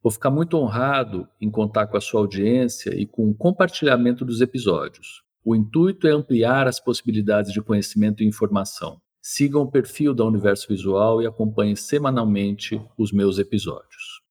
Vou 0.00 0.12
ficar 0.12 0.30
muito 0.30 0.56
honrado 0.56 1.26
em 1.40 1.50
contar 1.50 1.88
com 1.88 1.96
a 1.96 2.00
sua 2.00 2.20
audiência 2.20 2.94
e 2.94 3.04
com 3.04 3.28
o 3.28 3.34
compartilhamento 3.34 4.24
dos 4.24 4.40
episódios. 4.40 5.24
O 5.44 5.56
intuito 5.56 6.06
é 6.06 6.12
ampliar 6.12 6.68
as 6.68 6.78
possibilidades 6.78 7.52
de 7.52 7.60
conhecimento 7.60 8.22
e 8.22 8.26
informação. 8.26 9.00
Sigam 9.20 9.62
o 9.62 9.70
perfil 9.70 10.14
da 10.14 10.24
Universo 10.24 10.68
Visual 10.68 11.20
e 11.20 11.26
acompanhem 11.26 11.74
semanalmente 11.74 12.80
os 12.96 13.10
meus 13.10 13.40
episódios. 13.40 14.22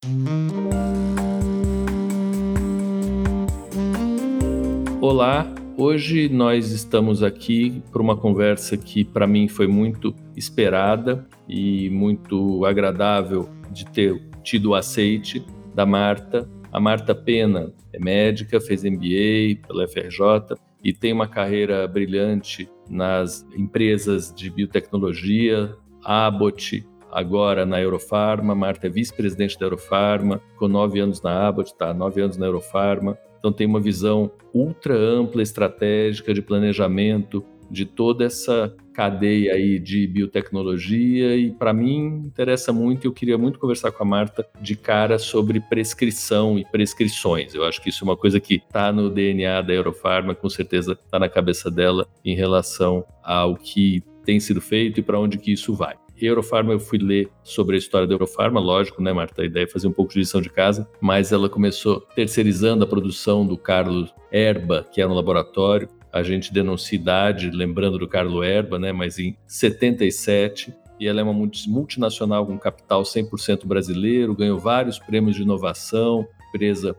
Olá, 5.02 5.54
hoje 5.78 6.30
nós 6.30 6.72
estamos 6.72 7.22
aqui 7.22 7.84
para 7.92 8.02
uma 8.02 8.16
conversa 8.16 8.78
que 8.78 9.04
para 9.04 9.28
mim 9.28 9.50
foi 9.50 9.68
muito 9.68 10.16
esperada 10.34 11.28
e 11.46 11.90
muito 11.90 12.64
agradável 12.64 13.50
de 13.70 13.86
ter 13.86 14.26
tido 14.42 14.70
o 14.70 14.76
aceite 14.76 15.46
da 15.78 15.86
Marta. 15.86 16.50
A 16.74 16.80
Marta 16.80 17.14
Pena 17.14 17.72
é 17.94 18.00
médica, 18.00 18.60
fez 18.60 18.84
MBA 18.84 19.62
pela 19.68 19.88
FRJ 19.88 20.58
e 20.84 20.92
tem 20.92 21.14
uma 21.14 21.28
carreira 21.28 21.88
brilhante 21.88 22.68
nas 22.90 23.46
empresas 23.56 24.34
de 24.34 24.50
biotecnologia, 24.50 25.76
Abbott, 26.04 26.84
agora 27.12 27.64
na 27.64 27.80
Eurofarma. 27.80 28.56
Marta 28.56 28.88
é 28.88 28.90
vice-presidente 28.90 29.58
da 29.60 29.68
Eurofarma, 29.68 30.42
ficou 30.50 30.68
nove 30.68 31.00
anos 31.00 31.22
na 31.22 31.48
Abbott, 31.48 31.72
está 31.72 31.94
nove 31.94 32.22
anos 32.22 32.38
na 32.38 32.48
Eurofarma. 32.48 33.16
Então 33.38 33.54
tem 33.54 33.68
uma 33.68 33.80
visão 33.80 34.32
ultra 34.52 34.96
ampla, 34.96 35.44
estratégica 35.44 36.34
de 36.34 36.42
planejamento 36.42 37.46
de 37.70 37.86
toda 37.86 38.26
essa 38.26 38.76
cadeia 38.98 39.54
aí 39.54 39.78
de 39.78 40.08
biotecnologia 40.08 41.36
e 41.36 41.52
para 41.52 41.72
mim 41.72 42.24
interessa 42.26 42.74
muito 42.74 43.06
e 43.06 43.08
eu 43.08 43.14
queria 43.14 43.38
muito 43.38 43.60
conversar 43.60 43.92
com 43.92 44.02
a 44.02 44.06
Marta 44.08 44.44
de 44.60 44.76
cara 44.76 45.20
sobre 45.20 45.60
prescrição 45.60 46.58
e 46.58 46.66
prescrições. 46.66 47.54
Eu 47.54 47.64
acho 47.64 47.80
que 47.80 47.90
isso 47.90 48.04
é 48.04 48.06
uma 48.06 48.18
coisa 48.18 48.40
que 48.40 48.56
está 48.56 48.92
no 48.92 49.12
DNA 49.12 49.62
da 49.62 49.72
Eurofarma, 49.72 50.34
com 50.34 50.50
certeza 50.50 50.94
está 50.94 51.20
na 51.20 51.30
cabeça 51.30 51.70
dela 51.70 52.08
em 52.26 52.36
relação 52.36 53.06
ao 53.22 53.56
que 53.56 54.02
tem 54.26 54.40
sido 54.40 54.60
feito 54.60 55.00
e 55.00 55.04
para 55.04 55.20
onde 55.20 55.38
que 55.38 55.52
isso 55.52 55.76
vai. 55.76 55.96
Eurofarma, 56.20 56.74
eu 56.74 56.80
fui 56.80 56.98
ler 56.98 57.30
sobre 57.44 57.76
a 57.76 57.78
história 57.78 58.08
da 58.08 58.16
Eurofarma, 58.16 58.60
lógico, 58.60 59.00
né, 59.04 59.14
Marta? 59.14 59.44
A 59.44 59.46
ideia 59.46 59.66
é 59.66 59.68
fazer 59.68 59.88
um 59.88 59.94
pouco 59.94 60.12
de 60.14 60.18
lição 60.18 60.42
de 60.42 60.50
casa, 60.50 60.90
mas 61.00 61.32
ela 61.32 61.48
começou 61.48 62.02
terceirizando 62.16 62.84
a 62.84 62.88
produção 62.88 63.46
do 63.46 63.56
Carlos 63.56 64.12
Erba, 64.32 64.88
que 64.92 65.00
era 65.00 65.12
um 65.12 65.14
laboratório, 65.14 65.88
a 66.18 66.24
gente 66.24 66.54
denuncia 66.54 66.98
idade, 66.98 67.50
lembrando 67.50 67.98
do 67.98 68.08
Carlo 68.08 68.44
Erba, 68.44 68.78
né, 68.78 68.92
mas 68.92 69.20
em 69.20 69.36
77, 69.46 70.74
e 71.00 71.08
ela 71.08 71.22
é 71.22 71.24
uma 71.24 71.34
multinacional 71.34 72.46
com 72.46 72.58
capital 72.58 73.04
100% 73.04 73.66
brasileiro, 73.66 74.36
ganhou 74.36 74.58
vários 74.58 74.98
prêmios 74.98 75.36
de 75.36 75.44
inovação, 75.44 76.28
empresa 76.50 76.96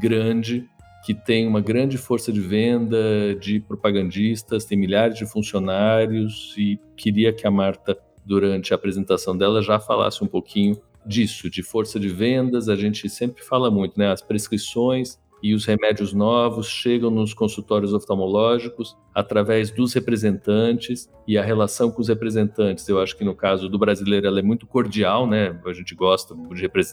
grande, 0.00 0.66
que 1.04 1.12
tem 1.12 1.46
uma 1.46 1.60
grande 1.60 1.98
força 1.98 2.32
de 2.32 2.40
venda 2.40 3.34
de 3.34 3.60
propagandistas, 3.60 4.64
tem 4.64 4.78
milhares 4.78 5.18
de 5.18 5.26
funcionários 5.26 6.54
e 6.56 6.78
queria 6.96 7.32
que 7.32 7.46
a 7.46 7.50
Marta, 7.50 7.98
durante 8.24 8.72
a 8.72 8.76
apresentação 8.76 9.36
dela, 9.36 9.60
já 9.60 9.80
falasse 9.80 10.22
um 10.22 10.28
pouquinho 10.28 10.80
disso, 11.04 11.50
de 11.50 11.62
força 11.62 11.98
de 11.98 12.08
vendas. 12.08 12.68
A 12.68 12.76
gente 12.76 13.08
sempre 13.08 13.42
fala 13.42 13.68
muito, 13.70 13.98
né? 13.98 14.12
As 14.12 14.22
prescrições 14.22 15.18
e 15.42 15.54
os 15.54 15.64
remédios 15.64 16.12
novos 16.12 16.68
chegam 16.68 17.10
nos 17.10 17.34
consultórios 17.34 17.92
oftalmológicos 17.92 18.96
através 19.14 19.70
dos 19.70 19.92
representantes 19.92 21.10
e 21.26 21.36
a 21.36 21.42
relação 21.42 21.90
com 21.90 22.00
os 22.00 22.08
representantes. 22.08 22.88
Eu 22.88 23.00
acho 23.00 23.16
que 23.16 23.24
no 23.24 23.34
caso 23.34 23.68
do 23.68 23.78
brasileiro 23.78 24.26
ela 24.26 24.38
é 24.38 24.42
muito 24.42 24.66
cordial, 24.66 25.26
né? 25.26 25.58
A 25.66 25.72
gente 25.72 25.94
gosta 25.94 26.34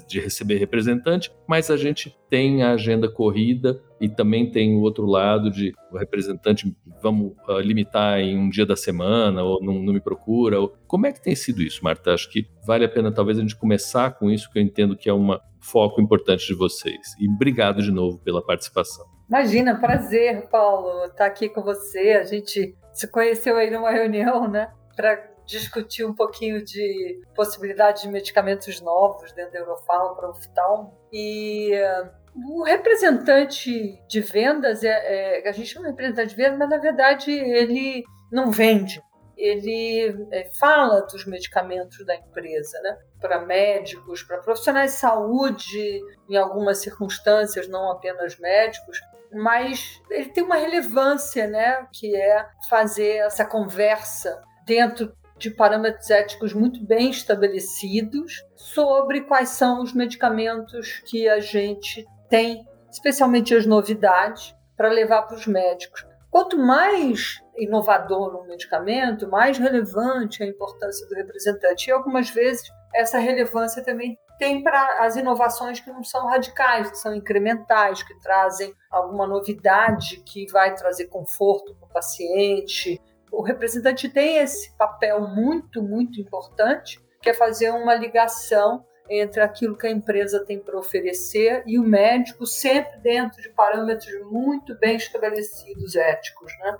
de, 0.07 0.19
receber 0.19 0.57
representante, 0.57 1.31
mas 1.47 1.69
a 1.69 1.77
gente 1.77 2.15
tem 2.29 2.63
a 2.63 2.71
agenda 2.71 3.09
corrida 3.09 3.81
e 4.01 4.09
também 4.09 4.49
tem 4.49 4.75
o 4.75 4.81
outro 4.81 5.05
lado 5.05 5.49
de 5.51 5.73
o 5.91 5.97
representante 5.97 6.75
vamos 7.01 7.33
uh, 7.47 7.59
limitar 7.59 8.19
em 8.19 8.37
um 8.37 8.49
dia 8.49 8.65
da 8.65 8.75
semana 8.75 9.43
ou 9.43 9.63
não, 9.63 9.75
não 9.81 9.93
me 9.93 10.01
procura. 10.01 10.59
Ou... 10.59 10.73
Como 10.87 11.05
é 11.05 11.11
que 11.11 11.21
tem 11.21 11.35
sido 11.35 11.61
isso, 11.61 11.83
Marta? 11.83 12.13
Acho 12.13 12.29
que 12.29 12.47
vale 12.65 12.85
a 12.85 12.89
pena 12.89 13.11
talvez 13.11 13.37
a 13.37 13.41
gente 13.41 13.55
começar 13.55 14.11
com 14.11 14.29
isso, 14.29 14.51
que 14.51 14.59
eu 14.59 14.63
entendo 14.63 14.95
que 14.95 15.09
é 15.09 15.13
uma 15.13 15.41
foco 15.59 16.01
importante 16.01 16.47
de 16.47 16.53
vocês. 16.53 17.15
E 17.19 17.29
obrigado 17.29 17.81
de 17.81 17.91
novo 17.91 18.19
pela 18.19 18.43
participação. 18.43 19.05
Imagina, 19.27 19.79
prazer, 19.79 20.47
Paulo, 20.49 21.05
estar 21.05 21.25
aqui 21.25 21.49
com 21.49 21.61
você. 21.61 22.13
A 22.13 22.23
gente 22.23 22.75
se 22.91 23.07
conheceu 23.07 23.57
aí 23.57 23.69
numa 23.69 23.91
reunião, 23.91 24.47
né, 24.47 24.71
para 24.95 25.29
discutir 25.45 26.05
um 26.05 26.13
pouquinho 26.13 26.63
de 26.63 27.21
possibilidade 27.35 28.03
de 28.03 28.09
medicamentos 28.09 28.79
novos 28.81 29.31
dentro 29.33 29.53
da 29.53 29.59
Eurofarma 29.59 30.15
para 30.15 30.29
o. 30.29 30.91
E 31.11 31.71
uh, 31.73 32.09
o 32.51 32.63
representante 32.63 33.99
de 34.07 34.21
vendas, 34.21 34.83
é, 34.83 35.41
é, 35.43 35.49
a 35.49 35.51
gente 35.51 35.67
chama 35.67 35.85
de 35.85 35.91
representante 35.91 36.29
de 36.29 36.35
vendas, 36.35 36.57
mas 36.59 36.69
na 36.69 36.77
verdade 36.77 37.31
ele 37.31 38.03
não 38.31 38.51
vende 38.51 39.01
ele 39.39 40.27
é, 40.31 40.49
fala 40.59 41.01
dos 41.01 41.25
medicamentos 41.25 42.05
da 42.05 42.15
empresa, 42.15 42.79
né? 42.81 42.97
Para 43.21 43.39
médicos, 43.45 44.21
para 44.21 44.39
profissionais 44.39 44.91
de 44.91 44.97
saúde, 44.97 46.01
em 46.29 46.35
algumas 46.35 46.79
circunstâncias, 46.79 47.67
não 47.67 47.89
apenas 47.89 48.37
médicos, 48.37 48.99
mas 49.31 50.01
ele 50.09 50.29
tem 50.29 50.43
uma 50.43 50.57
relevância, 50.57 51.47
né? 51.47 51.87
Que 51.93 52.15
é 52.15 52.45
fazer 52.69 53.17
essa 53.19 53.45
conversa 53.45 54.41
dentro 54.65 55.13
de 55.37 55.49
parâmetros 55.49 56.09
éticos 56.09 56.53
muito 56.53 56.85
bem 56.85 57.09
estabelecidos 57.09 58.43
sobre 58.57 59.21
quais 59.21 59.49
são 59.49 59.81
os 59.81 59.93
medicamentos 59.93 61.01
que 61.05 61.29
a 61.29 61.39
gente 61.39 62.05
tem, 62.29 62.67
especialmente 62.91 63.55
as 63.55 63.65
novidades, 63.65 64.53
para 64.75 64.89
levar 64.89 65.23
para 65.23 65.37
os 65.37 65.47
médicos. 65.47 66.08
Quanto 66.31 66.57
mais 66.57 67.41
inovador 67.57 68.35
um 68.35 68.47
medicamento, 68.47 69.27
mais 69.27 69.57
relevante 69.57 70.43
a 70.43 70.45
importância 70.45 71.07
do 71.07 71.15
representante. 71.15 71.87
E 71.87 71.91
algumas 71.91 72.29
vezes 72.29 72.69
essa 72.93 73.19
relevância 73.19 73.83
também 73.83 74.17
tem 74.37 74.63
para 74.63 75.03
as 75.03 75.15
inovações 75.15 75.79
que 75.79 75.91
não 75.91 76.03
são 76.03 76.27
radicais, 76.27 76.89
que 76.89 76.97
são 76.97 77.13
incrementais, 77.13 78.03
que 78.03 78.17
trazem 78.19 78.73
alguma 78.89 79.27
novidade 79.27 80.23
que 80.25 80.49
vai 80.51 80.73
trazer 80.75 81.07
conforto 81.07 81.75
para 81.75 81.87
o 81.87 81.91
paciente. 81.91 83.01
O 83.31 83.41
representante 83.41 84.07
tem 84.07 84.37
esse 84.37 84.75
papel 84.77 85.27
muito, 85.27 85.83
muito 85.83 86.21
importante, 86.21 87.03
que 87.21 87.29
é 87.29 87.33
fazer 87.33 87.71
uma 87.71 87.93
ligação 87.93 88.85
entre 89.09 89.41
aquilo 89.41 89.75
que 89.75 89.87
a 89.87 89.91
empresa 89.91 90.43
tem 90.45 90.59
para 90.59 90.77
oferecer 90.77 91.63
e 91.65 91.79
o 91.79 91.83
médico, 91.83 92.45
sempre 92.45 92.99
dentro 92.99 93.41
de 93.41 93.49
parâmetros 93.49 94.13
muito 94.29 94.77
bem 94.79 94.95
estabelecidos 94.95 95.95
éticos. 95.95 96.51
Né? 96.59 96.77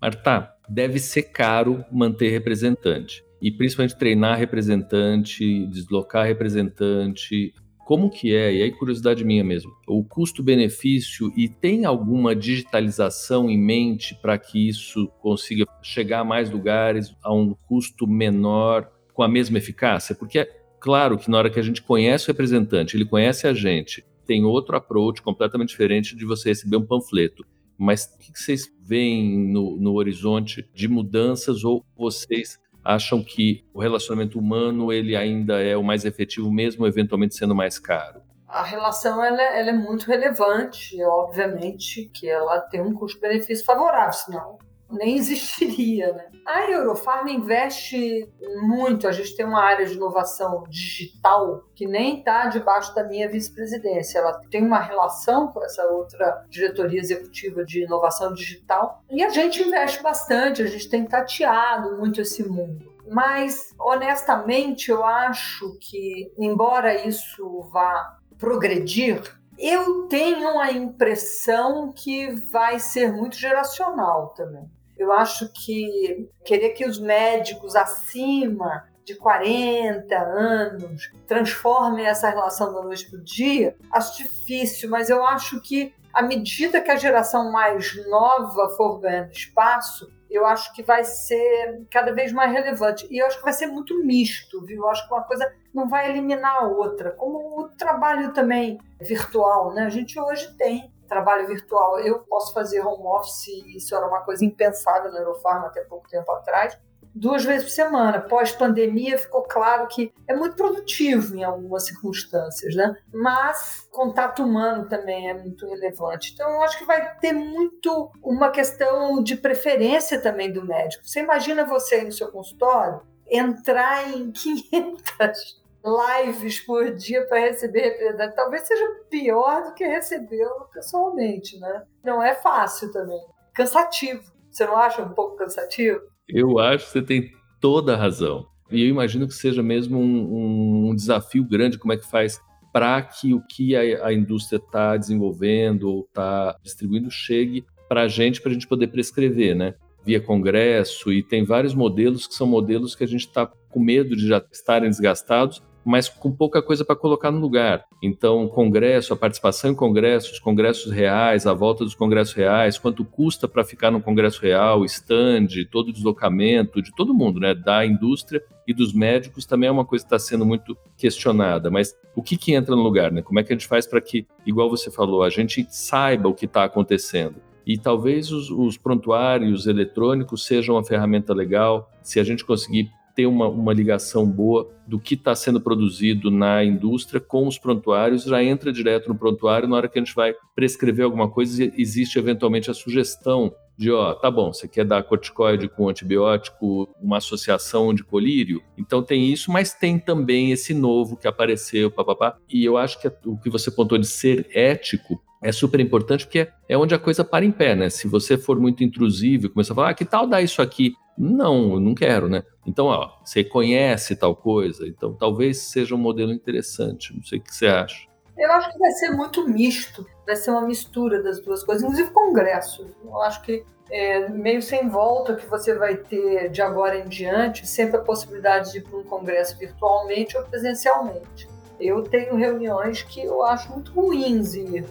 Marta, 0.00 0.54
deve 0.68 0.98
ser 0.98 1.24
caro 1.24 1.84
manter 1.90 2.30
representante 2.30 3.24
e 3.40 3.50
principalmente 3.50 3.96
treinar 3.96 4.38
representante, 4.38 5.66
deslocar 5.66 6.26
representante. 6.26 7.52
Como 7.84 8.10
que 8.10 8.34
é? 8.34 8.52
E 8.52 8.62
aí 8.62 8.70
curiosidade 8.72 9.24
minha 9.24 9.44
mesmo. 9.44 9.72
O 9.86 10.04
custo-benefício 10.04 11.32
e 11.36 11.48
tem 11.48 11.84
alguma 11.84 12.34
digitalização 12.34 13.48
em 13.48 13.58
mente 13.58 14.14
para 14.20 14.36
que 14.38 14.68
isso 14.68 15.08
consiga 15.20 15.64
chegar 15.82 16.20
a 16.20 16.24
mais 16.24 16.50
lugares 16.50 17.14
a 17.22 17.32
um 17.32 17.54
custo 17.66 18.06
menor 18.06 18.90
com 19.14 19.22
a 19.22 19.28
mesma 19.28 19.58
eficácia? 19.58 20.14
Porque 20.14 20.48
claro 20.80 21.18
que 21.18 21.30
na 21.30 21.38
hora 21.38 21.50
que 21.50 21.58
a 21.58 21.62
gente 21.62 21.82
conhece 21.82 22.24
o 22.24 22.32
representante, 22.32 22.96
ele 22.96 23.04
conhece 23.04 23.46
a 23.46 23.54
gente, 23.54 24.04
tem 24.26 24.44
outro 24.44 24.76
approach 24.76 25.22
completamente 25.22 25.70
diferente 25.70 26.14
de 26.14 26.24
você 26.24 26.50
receber 26.50 26.76
um 26.76 26.86
panfleto. 26.86 27.44
Mas 27.78 28.12
o 28.14 28.18
que 28.18 28.38
vocês 28.38 28.68
veem 28.80 29.50
no, 29.52 29.76
no 29.76 29.94
horizonte 29.94 30.68
de 30.74 30.88
mudanças 30.88 31.64
ou 31.64 31.84
vocês 31.96 32.58
acham 32.84 33.22
que 33.22 33.64
o 33.72 33.80
relacionamento 33.80 34.38
humano 34.38 34.92
ele 34.92 35.14
ainda 35.14 35.62
é 35.62 35.76
o 35.76 35.82
mais 35.84 36.04
efetivo, 36.04 36.50
mesmo 36.50 36.86
eventualmente 36.86 37.36
sendo 37.36 37.54
mais 37.54 37.78
caro? 37.78 38.20
A 38.46 38.62
relação 38.62 39.22
ela, 39.22 39.42
ela 39.42 39.70
é 39.70 39.74
muito 39.74 40.06
relevante, 40.06 40.96
obviamente 41.04 42.10
que 42.12 42.28
ela 42.28 42.60
tem 42.60 42.80
um 42.80 42.94
custo-benefício 42.94 43.64
favorável, 43.64 44.12
senão 44.12 44.58
nem 44.90 45.16
existiria. 45.16 46.12
Né? 46.12 46.30
A 46.46 46.70
Eurofarma 46.70 47.30
investe 47.30 48.28
muito, 48.62 49.06
a 49.06 49.12
gente 49.12 49.36
tem 49.36 49.44
uma 49.46 49.62
área 49.62 49.86
de 49.86 49.94
inovação 49.94 50.64
digital 50.68 51.64
que 51.74 51.86
nem 51.86 52.18
está 52.18 52.46
debaixo 52.46 52.94
da 52.94 53.04
minha 53.04 53.28
vice-presidência. 53.28 54.18
Ela 54.18 54.40
tem 54.50 54.64
uma 54.64 54.80
relação 54.80 55.48
com 55.48 55.62
essa 55.62 55.84
outra 55.86 56.44
diretoria 56.48 57.00
executiva 57.00 57.64
de 57.64 57.84
inovação 57.84 58.32
digital 58.32 59.02
e 59.10 59.22
a 59.22 59.28
gente 59.28 59.62
investe 59.62 60.02
bastante, 60.02 60.62
a 60.62 60.66
gente 60.66 60.88
tem 60.88 61.04
tateado 61.04 61.96
muito 61.96 62.20
esse 62.20 62.46
mundo. 62.48 62.96
Mas, 63.10 63.74
honestamente, 63.78 64.90
eu 64.90 65.02
acho 65.02 65.78
que, 65.80 66.30
embora 66.36 67.06
isso 67.06 67.62
vá 67.72 68.18
progredir, 68.38 69.22
eu 69.58 70.06
tenho 70.06 70.58
a 70.60 70.70
impressão 70.70 71.92
que 71.92 72.30
vai 72.30 72.78
ser 72.78 73.12
muito 73.12 73.36
geracional 73.36 74.28
também. 74.28 74.70
Eu 74.98 75.12
acho 75.12 75.50
que 75.52 76.28
querer 76.44 76.70
que 76.70 76.84
os 76.84 76.98
médicos 76.98 77.76
acima 77.76 78.88
de 79.04 79.14
40 79.14 80.14
anos 80.18 81.10
transformem 81.26 82.04
essa 82.04 82.28
relação 82.28 82.74
da 82.74 82.82
noite 82.82 83.08
para 83.08 83.18
o 83.18 83.24
dia, 83.24 83.74
acho 83.90 84.18
difícil, 84.18 84.90
mas 84.90 85.08
eu 85.08 85.24
acho 85.24 85.60
que 85.62 85.94
à 86.12 86.22
medida 86.22 86.80
que 86.80 86.90
a 86.90 86.96
geração 86.96 87.50
mais 87.52 87.94
nova 88.08 88.68
for 88.70 88.98
ganhando 88.98 89.30
espaço, 89.30 90.10
eu 90.30 90.44
acho 90.44 90.74
que 90.74 90.82
vai 90.82 91.04
ser 91.04 91.86
cada 91.90 92.12
vez 92.12 92.32
mais 92.32 92.52
relevante. 92.52 93.06
E 93.10 93.18
eu 93.18 93.26
acho 93.26 93.38
que 93.38 93.44
vai 93.44 93.52
ser 93.52 93.66
muito 93.66 94.04
misto, 94.04 94.62
viu? 94.64 94.82
Eu 94.82 94.88
acho 94.90 95.06
que 95.06 95.14
uma 95.14 95.22
coisa 95.22 95.50
não 95.72 95.88
vai 95.88 96.10
eliminar 96.10 96.56
a 96.56 96.66
outra. 96.66 97.12
Como 97.12 97.60
o 97.60 97.68
trabalho 97.68 98.32
também 98.32 98.78
virtual, 99.00 99.72
né? 99.72 99.86
A 99.86 99.88
gente 99.88 100.18
hoje 100.18 100.52
tem 100.56 100.92
trabalho 101.08 101.46
virtual. 101.46 101.98
Eu 101.98 102.20
posso 102.20 102.52
fazer 102.52 102.80
home 102.80 103.06
office, 103.06 103.48
isso 103.74 103.94
era 103.94 104.06
uma 104.06 104.20
coisa 104.20 104.44
impensável 104.44 105.10
na 105.10 105.18
Eurofarma 105.18 105.66
até 105.66 105.80
pouco 105.82 106.08
tempo 106.08 106.30
atrás, 106.32 106.78
duas 107.14 107.44
vezes 107.44 107.64
por 107.64 107.70
semana. 107.70 108.20
Pós-pandemia 108.20 109.18
ficou 109.18 109.42
claro 109.42 109.86
que 109.88 110.12
é 110.26 110.34
muito 110.34 110.56
produtivo 110.56 111.36
em 111.36 111.44
algumas 111.44 111.84
circunstâncias, 111.86 112.74
né? 112.74 112.96
Mas 113.12 113.88
contato 113.90 114.44
humano 114.44 114.88
também 114.88 115.28
é 115.28 115.34
muito 115.34 115.66
relevante. 115.66 116.32
Então, 116.32 116.48
eu 116.50 116.62
acho 116.62 116.78
que 116.78 116.84
vai 116.84 117.16
ter 117.18 117.32
muito 117.32 118.10
uma 118.22 118.50
questão 118.50 119.22
de 119.22 119.36
preferência 119.36 120.20
também 120.20 120.52
do 120.52 120.64
médico. 120.64 121.06
Você 121.06 121.20
imagina 121.20 121.64
você 121.64 122.02
no 122.02 122.12
seu 122.12 122.30
consultório 122.30 123.02
entrar 123.28 124.08
em 124.08 124.30
500 124.32 125.67
lives 125.84 126.60
por 126.60 126.94
dia 126.94 127.26
para 127.26 127.40
receber 127.40 127.80
representante, 127.80 128.34
talvez 128.34 128.66
seja 128.66 128.84
pior 129.08 129.64
do 129.64 129.74
que 129.74 129.84
recebê-lo 129.84 130.68
pessoalmente, 130.72 131.58
né? 131.58 131.82
Não 132.04 132.22
é 132.22 132.34
fácil 132.34 132.92
também. 132.92 133.20
Cansativo. 133.54 134.22
Você 134.50 134.66
não 134.66 134.76
acha 134.76 135.02
um 135.02 135.10
pouco 135.10 135.36
cansativo? 135.36 136.00
Eu 136.28 136.58
acho 136.58 136.86
que 136.86 136.92
você 136.92 137.02
tem 137.02 137.30
toda 137.60 137.94
a 137.94 137.96
razão. 137.96 138.46
E 138.70 138.82
eu 138.82 138.88
imagino 138.88 139.26
que 139.26 139.34
seja 139.34 139.62
mesmo 139.62 139.98
um, 139.98 140.90
um 140.90 140.94
desafio 140.94 141.44
grande 141.44 141.78
como 141.78 141.92
é 141.92 141.96
que 141.96 142.06
faz 142.06 142.40
para 142.72 143.00
que 143.02 143.32
o 143.32 143.40
que 143.46 143.74
a, 143.74 144.06
a 144.06 144.12
indústria 144.12 144.58
está 144.58 144.96
desenvolvendo 144.96 145.84
ou 145.84 146.04
está 146.04 146.56
distribuindo 146.62 147.10
chegue 147.10 147.64
para 147.88 148.02
a 148.02 148.08
gente, 148.08 148.40
para 148.40 148.50
a 148.50 148.54
gente 148.54 148.68
poder 148.68 148.88
prescrever, 148.88 149.56
né? 149.56 149.74
Via 150.04 150.20
congresso, 150.20 151.12
e 151.12 151.22
tem 151.22 151.44
vários 151.44 151.74
modelos 151.74 152.26
que 152.26 152.34
são 152.34 152.46
modelos 152.46 152.94
que 152.94 153.04
a 153.04 153.06
gente 153.06 153.26
está 153.26 153.46
com 153.46 153.80
medo 153.80 154.14
de 154.14 154.28
já 154.28 154.44
estarem 154.52 154.88
desgastados, 154.88 155.62
mas 155.84 156.08
com 156.08 156.30
pouca 156.30 156.60
coisa 156.60 156.84
para 156.84 156.96
colocar 156.96 157.30
no 157.30 157.40
lugar. 157.40 157.84
Então, 158.02 158.46
congresso, 158.48 159.12
a 159.12 159.16
participação 159.16 159.70
em 159.70 159.74
congressos, 159.74 160.38
congressos 160.38 160.92
reais, 160.92 161.46
a 161.46 161.54
volta 161.54 161.84
dos 161.84 161.94
congressos 161.94 162.34
reais, 162.34 162.78
quanto 162.78 163.04
custa 163.04 163.48
para 163.48 163.64
ficar 163.64 163.90
no 163.90 164.00
congresso 164.00 164.40
real, 164.42 164.84
stand, 164.84 165.48
todo 165.70 165.88
o 165.88 165.92
deslocamento 165.92 166.82
de 166.82 166.94
todo 166.94 167.14
mundo, 167.14 167.40
né, 167.40 167.54
da 167.54 167.84
indústria 167.84 168.42
e 168.66 168.74
dos 168.74 168.92
médicos 168.92 169.46
também 169.46 169.68
é 169.68 169.72
uma 169.72 169.84
coisa 169.84 170.04
que 170.04 170.14
está 170.14 170.18
sendo 170.18 170.44
muito 170.44 170.76
questionada. 170.96 171.70
Mas 171.70 171.96
o 172.14 172.22
que, 172.22 172.36
que 172.36 172.52
entra 172.52 172.76
no 172.76 172.82
lugar, 172.82 173.10
né? 173.10 173.22
Como 173.22 173.40
é 173.40 173.42
que 173.42 173.50
a 173.50 173.56
gente 173.56 173.66
faz 173.66 173.86
para 173.86 174.00
que, 174.00 174.26
igual 174.44 174.68
você 174.68 174.90
falou, 174.90 175.22
a 175.22 175.30
gente 175.30 175.66
saiba 175.70 176.28
o 176.28 176.34
que 176.34 176.44
está 176.44 176.64
acontecendo? 176.64 177.36
E 177.66 177.78
talvez 177.78 178.30
os, 178.30 178.50
os 178.50 178.76
prontuários 178.76 179.66
eletrônicos 179.66 180.44
sejam 180.44 180.74
uma 180.74 180.84
ferramenta 180.84 181.32
legal 181.32 181.90
se 182.02 182.20
a 182.20 182.24
gente 182.24 182.44
conseguir 182.44 182.90
ter 183.18 183.26
uma, 183.26 183.48
uma 183.48 183.72
ligação 183.72 184.24
boa 184.24 184.70
do 184.86 184.96
que 184.96 185.14
está 185.14 185.34
sendo 185.34 185.60
produzido 185.60 186.30
na 186.30 186.62
indústria 186.62 187.20
com 187.20 187.48
os 187.48 187.58
prontuários, 187.58 188.22
já 188.22 188.40
entra 188.44 188.72
direto 188.72 189.08
no 189.08 189.18
prontuário, 189.18 189.66
na 189.66 189.74
hora 189.74 189.88
que 189.88 189.98
a 189.98 190.04
gente 190.04 190.14
vai 190.14 190.36
prescrever 190.54 191.04
alguma 191.04 191.28
coisa, 191.28 191.64
existe 191.76 192.16
eventualmente 192.16 192.70
a 192.70 192.74
sugestão 192.74 193.52
de, 193.78 193.92
ó, 193.92 194.12
tá 194.12 194.28
bom, 194.28 194.52
você 194.52 194.66
quer 194.66 194.84
dar 194.84 195.04
corticoide 195.04 195.68
com 195.68 195.88
antibiótico, 195.88 196.88
uma 197.00 197.18
associação 197.18 197.94
de 197.94 198.02
colírio? 198.02 198.60
Então 198.76 199.04
tem 199.04 199.32
isso, 199.32 199.52
mas 199.52 199.72
tem 199.72 200.00
também 200.00 200.50
esse 200.50 200.74
novo 200.74 201.16
que 201.16 201.28
apareceu, 201.28 201.88
papapá. 201.88 202.36
E 202.52 202.64
eu 202.64 202.76
acho 202.76 203.00
que 203.00 203.06
o 203.24 203.38
que 203.38 203.48
você 203.48 203.70
pontou 203.70 203.96
de 203.96 204.08
ser 204.08 204.50
ético 204.52 205.22
é 205.40 205.52
super 205.52 205.78
importante 205.78 206.26
porque 206.26 206.48
é 206.68 206.76
onde 206.76 206.92
a 206.92 206.98
coisa 206.98 207.22
para 207.22 207.44
em 207.44 207.52
pé, 207.52 207.76
né? 207.76 207.88
Se 207.88 208.08
você 208.08 208.36
for 208.36 208.58
muito 208.58 208.82
intrusivo 208.82 209.46
e 209.46 209.48
começar 209.48 209.74
a 209.74 209.76
falar, 209.76 209.90
ah, 209.90 209.94
que 209.94 210.04
tal 210.04 210.26
dar 210.26 210.42
isso 210.42 210.60
aqui? 210.60 210.94
Não, 211.16 211.74
eu 211.74 211.80
não 211.80 211.94
quero, 211.94 212.28
né? 212.28 212.42
Então, 212.66 212.86
ó, 212.86 213.12
você 213.24 213.44
conhece 213.44 214.16
tal 214.16 214.34
coisa, 214.34 214.88
então 214.88 215.14
talvez 215.14 215.58
seja 215.58 215.94
um 215.94 215.98
modelo 215.98 216.32
interessante. 216.32 217.14
Não 217.14 217.22
sei 217.22 217.38
o 217.38 217.42
que 217.42 217.54
você 217.54 217.68
acha. 217.68 218.07
Eu 218.38 218.52
acho 218.52 218.72
que 218.72 218.78
vai 218.78 218.90
ser 218.92 219.10
muito 219.10 219.46
misto, 219.48 220.06
vai 220.24 220.36
ser 220.36 220.52
uma 220.52 220.62
mistura 220.62 221.20
das 221.20 221.40
duas 221.40 221.64
coisas, 221.64 221.82
inclusive 221.82 222.10
congresso. 222.10 222.86
Eu 223.04 223.20
acho 223.22 223.42
que 223.42 223.64
é 223.90 224.28
meio 224.28 224.62
sem 224.62 224.88
volta 224.88 225.34
que 225.34 225.46
você 225.46 225.74
vai 225.74 225.96
ter 225.96 226.48
de 226.48 226.62
agora 226.62 226.98
em 226.98 227.08
diante, 227.08 227.66
sempre 227.66 227.96
a 227.96 228.00
possibilidade 228.00 228.70
de 228.70 228.78
ir 228.78 228.82
para 228.82 228.98
um 228.98 229.02
congresso 229.02 229.58
virtualmente 229.58 230.36
ou 230.36 230.44
presencialmente. 230.44 231.48
Eu 231.80 232.02
tenho 232.02 232.36
reuniões 232.36 233.02
que 233.02 233.24
eu 233.24 233.42
acho 233.44 233.72
muito 233.72 233.92
ruins 233.92 234.54
ir, 234.54 234.84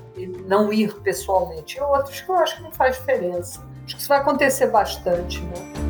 não 0.45 0.71
ir 0.73 0.93
pessoalmente, 1.01 1.77
e 1.77 1.81
outras 1.81 2.19
que 2.19 2.29
eu 2.29 2.35
acho 2.35 2.57
que 2.57 2.63
não 2.63 2.71
faz 2.71 2.97
diferença. 2.97 3.61
Acho 3.85 3.95
que 3.95 4.01
isso 4.01 4.09
vai 4.09 4.19
acontecer 4.19 4.67
bastante, 4.67 5.41
né? 5.43 5.86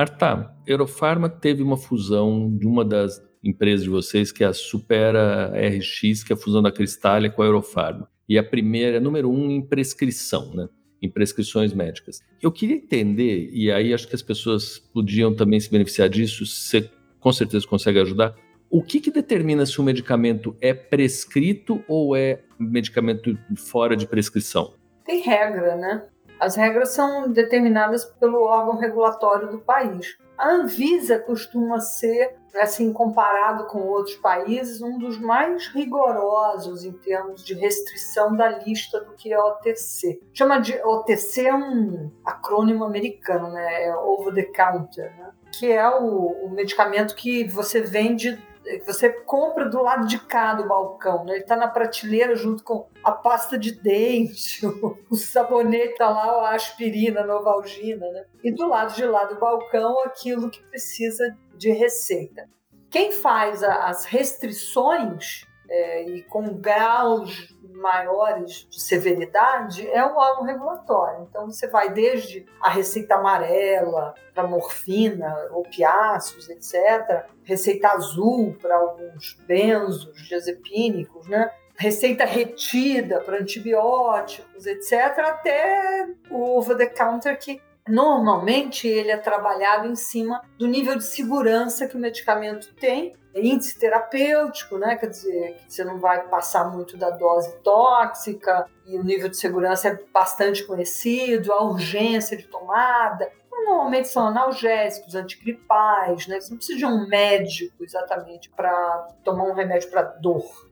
Marta, 0.00 0.50
Eurofarma 0.66 1.28
teve 1.28 1.62
uma 1.62 1.76
fusão 1.76 2.56
de 2.56 2.66
uma 2.66 2.82
das 2.82 3.22
empresas 3.44 3.84
de 3.84 3.90
vocês, 3.90 4.32
que 4.32 4.42
é 4.42 4.46
a 4.46 4.52
Supera 4.54 5.52
RX, 5.52 6.24
que 6.24 6.32
é 6.32 6.34
a 6.34 6.38
fusão 6.38 6.62
da 6.62 6.72
Cristália 6.72 7.28
com 7.28 7.42
a 7.42 7.44
Eurofarma. 7.44 8.08
E 8.26 8.38
a 8.38 8.42
primeira 8.42 8.98
número 8.98 9.30
um 9.30 9.50
em 9.50 9.60
prescrição, 9.60 10.54
né? 10.54 10.70
em 11.02 11.10
prescrições 11.10 11.74
médicas. 11.74 12.20
Eu 12.40 12.50
queria 12.50 12.76
entender, 12.76 13.50
e 13.52 13.70
aí 13.70 13.92
acho 13.92 14.08
que 14.08 14.14
as 14.14 14.22
pessoas 14.22 14.78
podiam 14.78 15.34
também 15.34 15.60
se 15.60 15.70
beneficiar 15.70 16.08
disso, 16.08 16.46
você 16.46 16.90
com 17.18 17.30
certeza 17.30 17.66
consegue 17.66 18.00
ajudar. 18.00 18.34
O 18.70 18.82
que, 18.82 19.00
que 19.00 19.10
determina 19.10 19.66
se 19.66 19.78
um 19.82 19.84
medicamento 19.84 20.56
é 20.62 20.72
prescrito 20.72 21.84
ou 21.86 22.16
é 22.16 22.40
medicamento 22.58 23.38
fora 23.54 23.94
de 23.94 24.06
prescrição? 24.06 24.72
Tem 25.04 25.20
regra, 25.20 25.76
né? 25.76 26.04
As 26.40 26.56
regras 26.56 26.90
são 26.90 27.30
determinadas 27.30 28.04
pelo 28.04 28.42
órgão 28.42 28.78
regulatório 28.78 29.48
do 29.48 29.58
país. 29.58 30.16
A 30.38 30.48
Anvisa 30.52 31.18
costuma 31.18 31.80
ser, 31.80 32.34
assim, 32.56 32.94
comparado 32.94 33.66
com 33.66 33.80
outros 33.80 34.16
países, 34.16 34.80
um 34.80 34.98
dos 34.98 35.20
mais 35.20 35.66
rigorosos 35.68 36.82
em 36.82 36.92
termos 36.92 37.44
de 37.44 37.52
restrição 37.52 38.34
da 38.34 38.48
lista 38.48 39.00
do 39.00 39.12
que 39.12 39.30
é 39.30 39.38
OTC. 39.38 40.18
Chama 40.32 40.58
de 40.58 40.80
OTC 40.82 41.46
é 41.46 41.54
um 41.54 42.10
acrônimo 42.24 42.84
americano, 42.84 43.50
né? 43.50 43.84
É 43.84 43.94
over 43.94 44.32
the 44.34 44.44
counter, 44.44 45.14
né? 45.18 45.30
que 45.52 45.70
é 45.70 45.88
o, 45.88 46.46
o 46.46 46.50
medicamento 46.50 47.14
que 47.14 47.44
você 47.48 47.80
vende 47.80 48.40
você 48.78 49.10
compra 49.10 49.68
do 49.68 49.82
lado 49.82 50.06
de 50.06 50.18
cá 50.18 50.54
do 50.54 50.68
balcão, 50.68 51.24
né? 51.24 51.34
Ele 51.34 51.42
está 51.42 51.56
na 51.56 51.68
prateleira 51.68 52.34
junto 52.36 52.62
com 52.62 52.86
a 53.02 53.12
pasta 53.12 53.58
de 53.58 53.72
dente, 53.72 54.60
o 55.10 55.16
sabonete 55.16 55.96
tá 55.96 56.08
lá, 56.08 56.50
a 56.50 56.54
aspirina, 56.54 57.20
a 57.20 57.26
novalgina, 57.26 58.06
né? 58.10 58.24
E 58.42 58.52
do 58.52 58.68
lado 58.68 58.94
de 58.94 59.04
lá 59.04 59.24
do 59.24 59.38
balcão, 59.38 60.02
aquilo 60.04 60.50
que 60.50 60.62
precisa 60.62 61.36
de 61.56 61.70
receita. 61.72 62.48
Quem 62.90 63.12
faz 63.12 63.62
as 63.62 64.04
restrições 64.04 65.46
é, 65.68 66.08
e 66.08 66.22
com 66.24 66.54
graus 66.54 67.54
maiores 67.74 68.66
de 68.70 68.80
severidade 68.80 69.88
é 69.88 70.04
o 70.04 70.16
órgão 70.16 70.44
regulatório. 70.44 71.26
Então, 71.28 71.50
você 71.50 71.66
vai 71.66 71.92
desde 71.92 72.46
a 72.60 72.68
receita 72.68 73.16
amarela 73.16 74.14
para 74.34 74.46
morfina, 74.46 75.34
opiáceos, 75.52 76.48
etc., 76.48 77.24
receita 77.44 77.88
azul 77.88 78.56
para 78.60 78.76
alguns 78.76 79.38
benzos, 79.46 80.26
diazepínicos, 80.28 81.26
né? 81.28 81.50
receita 81.80 82.26
retida 82.26 83.20
para 83.20 83.38
antibióticos, 83.38 84.66
etc., 84.66 85.18
até 85.18 86.06
o 86.30 86.58
over-the-counter 86.58 87.38
que 87.38 87.62
normalmente 87.88 88.86
ele 88.86 89.10
é 89.10 89.16
trabalhado 89.16 89.88
em 89.88 89.96
cima 89.96 90.42
do 90.58 90.66
nível 90.66 90.96
de 90.96 91.04
segurança 91.04 91.86
que 91.86 91.96
o 91.96 92.00
medicamento 92.00 92.72
tem, 92.74 93.14
índice 93.34 93.78
terapêutico, 93.78 94.76
né? 94.78 94.96
Quer 94.96 95.06
dizer, 95.06 95.56
que 95.66 95.72
você 95.72 95.84
não 95.84 95.98
vai 95.98 96.26
passar 96.28 96.70
muito 96.70 96.96
da 96.96 97.10
dose 97.10 97.56
tóxica 97.58 98.66
e 98.86 98.98
o 98.98 99.04
nível 99.04 99.28
de 99.28 99.36
segurança 99.36 99.88
é 99.88 99.98
bastante 100.12 100.64
conhecido, 100.64 101.52
a 101.52 101.62
urgência 101.62 102.36
de 102.36 102.44
tomada. 102.44 103.30
Normalmente 103.50 104.08
são 104.08 104.26
analgésicos, 104.26 105.14
antigripais, 105.14 106.26
né? 106.26 106.40
Você 106.40 106.50
não 106.50 106.56
precisa 106.56 106.78
de 106.78 106.86
um 106.86 107.06
médico 107.06 107.84
exatamente 107.84 108.50
para 108.50 109.08
tomar 109.22 109.44
um 109.44 109.54
remédio 109.54 109.90
para 109.90 110.02
dor. 110.02 110.69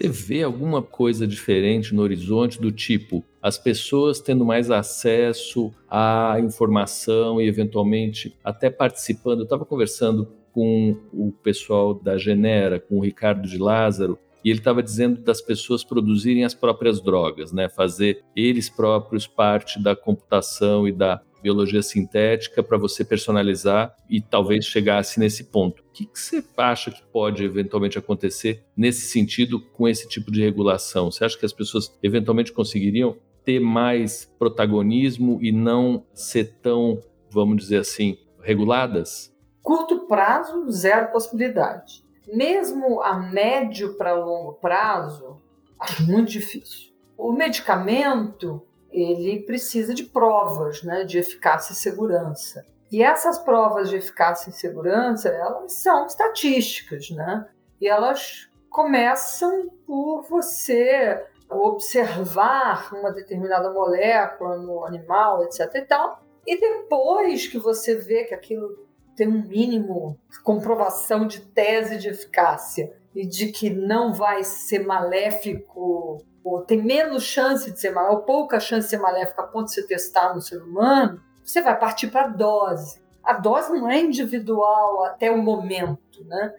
Você 0.00 0.08
vê 0.08 0.42
alguma 0.42 0.80
coisa 0.80 1.26
diferente 1.26 1.94
no 1.94 2.00
horizonte 2.00 2.58
do 2.58 2.72
tipo 2.72 3.22
as 3.42 3.58
pessoas 3.58 4.18
tendo 4.18 4.46
mais 4.46 4.70
acesso 4.70 5.70
à 5.90 6.36
informação 6.42 7.38
e 7.38 7.46
eventualmente 7.46 8.34
até 8.42 8.70
participando? 8.70 9.40
Eu 9.40 9.44
estava 9.44 9.66
conversando 9.66 10.26
com 10.54 10.96
o 11.12 11.30
pessoal 11.30 11.92
da 11.92 12.16
Genera, 12.16 12.80
com 12.80 12.96
o 12.96 13.00
Ricardo 13.00 13.46
de 13.46 13.58
Lázaro, 13.58 14.18
e 14.42 14.48
ele 14.48 14.60
estava 14.60 14.82
dizendo 14.82 15.20
das 15.20 15.42
pessoas 15.42 15.84
produzirem 15.84 16.44
as 16.46 16.54
próprias 16.54 16.98
drogas, 17.02 17.52
né? 17.52 17.68
Fazer 17.68 18.24
eles 18.34 18.70
próprios 18.70 19.26
parte 19.26 19.82
da 19.82 19.94
computação 19.94 20.88
e 20.88 20.92
da 20.92 21.20
biologia 21.42 21.82
sintética 21.82 22.62
para 22.62 22.78
você 22.78 23.04
personalizar 23.04 23.94
e 24.08 24.20
talvez 24.20 24.64
chegasse 24.64 25.18
nesse 25.18 25.44
ponto. 25.44 25.82
O 25.82 25.92
que, 25.92 26.08
você 26.12 26.44
acha 26.56 26.90
que 26.90 27.02
pode 27.02 27.44
eventualmente 27.44 27.98
acontecer 27.98 28.64
nesse 28.76 29.02
sentido 29.02 29.60
com 29.60 29.88
esse 29.88 30.08
tipo 30.08 30.30
de 30.30 30.42
regulação? 30.42 31.10
Você 31.10 31.24
acha 31.24 31.38
que 31.38 31.46
as 31.46 31.52
pessoas 31.52 31.96
eventualmente 32.02 32.52
conseguiriam 32.52 33.16
ter 33.44 33.60
mais 33.60 34.24
protagonismo 34.38 35.38
e 35.42 35.50
não 35.50 36.04
ser 36.12 36.58
tão, 36.62 37.00
vamos 37.30 37.56
dizer 37.56 37.78
assim, 37.78 38.18
reguladas? 38.42 39.34
Curto 39.62 40.06
prazo, 40.06 40.70
zero 40.70 41.12
possibilidade. 41.12 42.04
Mesmo 42.32 43.00
a 43.02 43.18
médio 43.18 43.96
para 43.96 44.14
longo 44.14 44.54
prazo, 44.54 45.36
acho 45.78 46.06
muito 46.06 46.30
difícil. 46.30 46.90
O 47.16 47.32
medicamento 47.32 48.62
ele 48.92 49.42
precisa 49.42 49.94
de 49.94 50.04
provas 50.04 50.82
né, 50.82 51.04
de 51.04 51.18
eficácia 51.18 51.72
e 51.72 51.76
segurança. 51.76 52.66
E 52.90 53.02
essas 53.02 53.38
provas 53.38 53.88
de 53.88 53.96
eficácia 53.96 54.50
e 54.50 54.52
segurança, 54.52 55.28
elas 55.28 55.74
são 55.74 56.06
estatísticas, 56.06 57.10
né? 57.10 57.46
E 57.80 57.86
elas 57.86 58.48
começam 58.68 59.68
por 59.86 60.22
você 60.22 61.24
observar 61.48 62.92
uma 62.94 63.12
determinada 63.12 63.72
molécula 63.72 64.56
no 64.56 64.84
animal, 64.84 65.44
etc. 65.44 65.70
e 65.74 65.82
tal. 65.82 66.22
E 66.46 66.58
depois 66.58 67.46
que 67.46 67.58
você 67.58 67.94
vê 67.94 68.24
que 68.24 68.34
aquilo 68.34 68.88
tem 69.14 69.28
um 69.28 69.46
mínimo 69.46 70.18
comprovação 70.42 71.26
de 71.26 71.40
tese 71.40 71.98
de 71.98 72.08
eficácia 72.08 72.92
e 73.14 73.26
de 73.26 73.48
que 73.52 73.70
não 73.70 74.12
vai 74.12 74.44
ser 74.44 74.86
maléfico 74.86 76.24
ou 76.42 76.62
tem 76.62 76.82
menos 76.82 77.22
chance 77.22 77.70
de 77.70 77.78
ser 77.78 77.90
maléfico, 77.90 78.20
ou 78.20 78.26
pouca 78.26 78.58
chance 78.58 78.86
de 78.86 78.90
ser 78.90 78.98
maléfico 78.98 79.40
a 79.40 79.46
ponto 79.46 79.66
de 79.66 79.74
você 79.74 79.86
testar 79.86 80.34
no 80.34 80.40
ser 80.40 80.62
humano, 80.62 81.20
você 81.44 81.60
vai 81.60 81.78
partir 81.78 82.08
para 82.08 82.22
a 82.22 82.28
dose. 82.28 83.00
A 83.22 83.34
dose 83.34 83.70
não 83.72 83.88
é 83.88 84.00
individual 84.00 85.04
até 85.04 85.30
o 85.30 85.38
momento, 85.38 86.24
né? 86.24 86.54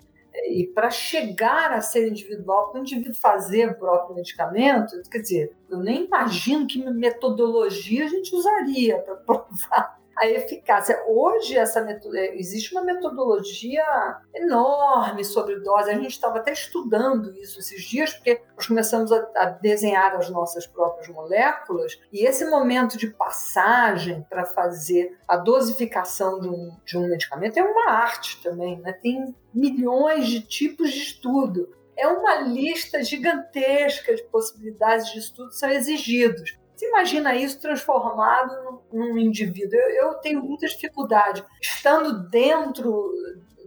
E 0.48 0.66
para 0.68 0.90
chegar 0.90 1.74
a 1.74 1.82
ser 1.82 2.08
individual, 2.08 2.70
para 2.70 2.80
o 2.80 2.82
indivíduo 2.82 3.14
fazer 3.16 3.72
o 3.72 3.76
próprio 3.76 4.16
medicamento, 4.16 5.02
quer 5.10 5.20
dizer, 5.20 5.56
eu 5.70 5.80
nem 5.80 6.06
imagino 6.06 6.68
que 6.68 6.82
metodologia 6.90 8.06
a 8.06 8.08
gente 8.08 8.34
usaria 8.34 9.00
para 9.00 9.16
provar 9.26 10.01
a 10.22 10.28
eficácia. 10.28 11.04
Hoje 11.08 11.58
essa 11.58 11.80
é, 11.80 12.38
existe 12.38 12.72
uma 12.74 12.84
metodologia 12.84 13.84
enorme 14.36 15.26
sobre 15.26 15.60
dose. 15.62 15.90
A 15.90 15.96
gente 15.96 16.12
estava 16.12 16.38
até 16.38 16.54
estudando 16.54 17.36
isso 17.38 17.58
esses 17.58 17.84
dias, 17.84 18.14
porque 18.14 18.40
nós 18.56 18.68
começamos 18.68 19.12
a, 19.12 19.28
a 19.36 19.46
desenhar 19.46 20.16
as 20.16 20.30
nossas 20.30 20.68
próprias 20.68 21.08
moléculas, 21.08 22.00
e 22.14 22.24
esse 22.24 22.46
momento 22.46 23.00
de 23.00 23.08
passagem 23.08 24.24
para 24.30 24.46
fazer 24.46 25.18
a 25.28 25.38
dosificação 25.38 26.40
de 26.40 26.48
um, 26.48 26.78
de 26.86 26.98
um 27.00 27.08
medicamento 27.08 27.58
é 27.58 27.64
uma 27.64 27.90
arte 27.90 28.44
também, 28.44 28.80
né? 28.80 28.94
Tem 28.94 29.36
milhões 29.52 30.28
de 30.28 30.42
tipos 30.42 30.92
de 30.92 31.00
estudo 31.00 31.68
é 31.98 32.08
uma 32.08 32.42
lista 32.42 33.04
gigantesca 33.04 34.16
de 34.16 34.24
possibilidades 34.24 35.12
de 35.12 35.20
estudo 35.20 35.50
que 35.50 35.58
são 35.58 35.70
exigidos. 35.70 36.58
Você 36.82 36.88
imagina 36.88 37.36
isso 37.36 37.62
transformado 37.62 38.82
num 38.92 39.16
indivíduo? 39.16 39.78
Eu, 39.80 40.08
eu 40.08 40.14
tenho 40.16 40.42
muita 40.42 40.66
dificuldade, 40.66 41.46
estando 41.62 42.28
dentro 42.28 43.14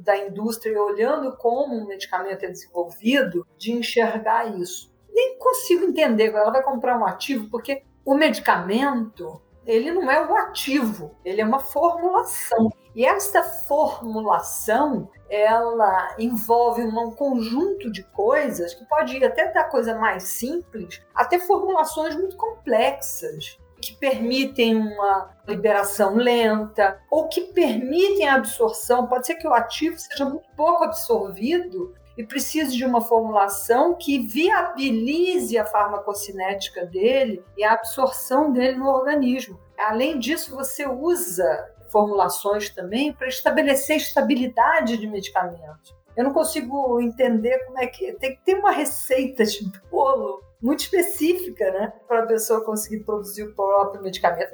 da 0.01 0.17
indústria, 0.19 0.83
olhando 0.83 1.37
como 1.37 1.77
um 1.77 1.87
medicamento 1.87 2.43
é 2.45 2.49
desenvolvido, 2.49 3.47
de 3.57 3.71
enxergar 3.71 4.59
isso. 4.59 4.93
Nem 5.09 5.39
consigo 5.39 5.85
entender 5.85 6.35
ela 6.35 6.51
vai 6.51 6.61
comprar 6.61 6.99
um 6.99 7.07
ativo, 7.07 7.49
porque 7.51 7.85
o 8.05 8.17
medicamento 8.17 9.41
ele 9.65 9.93
não 9.93 10.11
é 10.11 10.27
o 10.27 10.37
ativo, 10.37 11.17
ele 11.25 11.41
é 11.41 11.45
uma 11.45 11.61
formulação. 11.61 12.69
E 12.95 13.05
esta 13.05 13.43
formulação, 13.43 15.11
ela 15.29 16.15
envolve 16.19 16.83
um 16.83 17.11
conjunto 17.11 17.91
de 17.91 18.05
coisas 18.05 18.73
que 18.73 18.85
pode 18.85 19.17
ir 19.17 19.25
até 19.25 19.53
da 19.53 19.65
coisa 19.65 19.99
mais 19.99 20.23
simples 20.25 21.03
até 21.15 21.39
formulações 21.41 22.15
muito 22.15 22.37
complexas 22.37 23.59
que 23.81 23.95
permitem 23.97 24.77
uma 24.77 25.31
liberação 25.47 26.17
lenta 26.17 27.01
ou 27.11 27.29
que 27.29 27.43
permitem 27.53 28.29
a 28.29 28.37
absorção. 28.37 29.07
Pode 29.07 29.27
ser 29.27 29.35
que 29.35 29.47
o 29.47 29.53
ativo 29.53 29.99
seja 29.99 30.25
muito 30.25 30.49
pouco 30.57 30.85
absorvido 30.85 31.95
e 32.17 32.25
precise 32.25 32.77
de 32.77 32.85
uma 32.85 33.01
formulação 33.01 33.95
que 33.95 34.21
viabilize 34.21 35.59
a 35.59 35.67
farmacocinética 35.67 36.87
dele 36.87 37.45
e 37.57 37.65
a 37.65 37.73
absorção 37.73 38.53
dele 38.53 38.79
no 38.79 38.89
organismo. 38.89 39.59
Além 39.77 40.19
disso, 40.19 40.55
você 40.55 40.87
usa 40.89 41.74
formulações 41.95 42.71
também 42.71 43.13
para 43.13 43.29
estabelecer 43.29 43.99
estabilidade 43.99 44.97
de 44.97 45.07
medicamento. 45.07 45.95
Eu 46.17 46.25
não 46.25 46.33
consigo 46.33 47.01
entender 47.01 47.57
como 47.67 47.79
é 47.79 47.87
que 47.87 48.13
tem 48.15 48.35
que 48.35 48.45
ter 48.45 48.57
uma 48.57 48.73
receita 48.73 49.45
de 49.45 49.71
bolo 49.89 50.43
muito 50.61 50.81
específica, 50.81 51.71
né, 51.71 51.93
para 52.09 52.25
a 52.25 52.27
pessoa 52.27 52.65
conseguir 52.65 53.05
produzir 53.05 53.45
o 53.45 53.55
próprio 53.55 54.03
medicamento. 54.03 54.51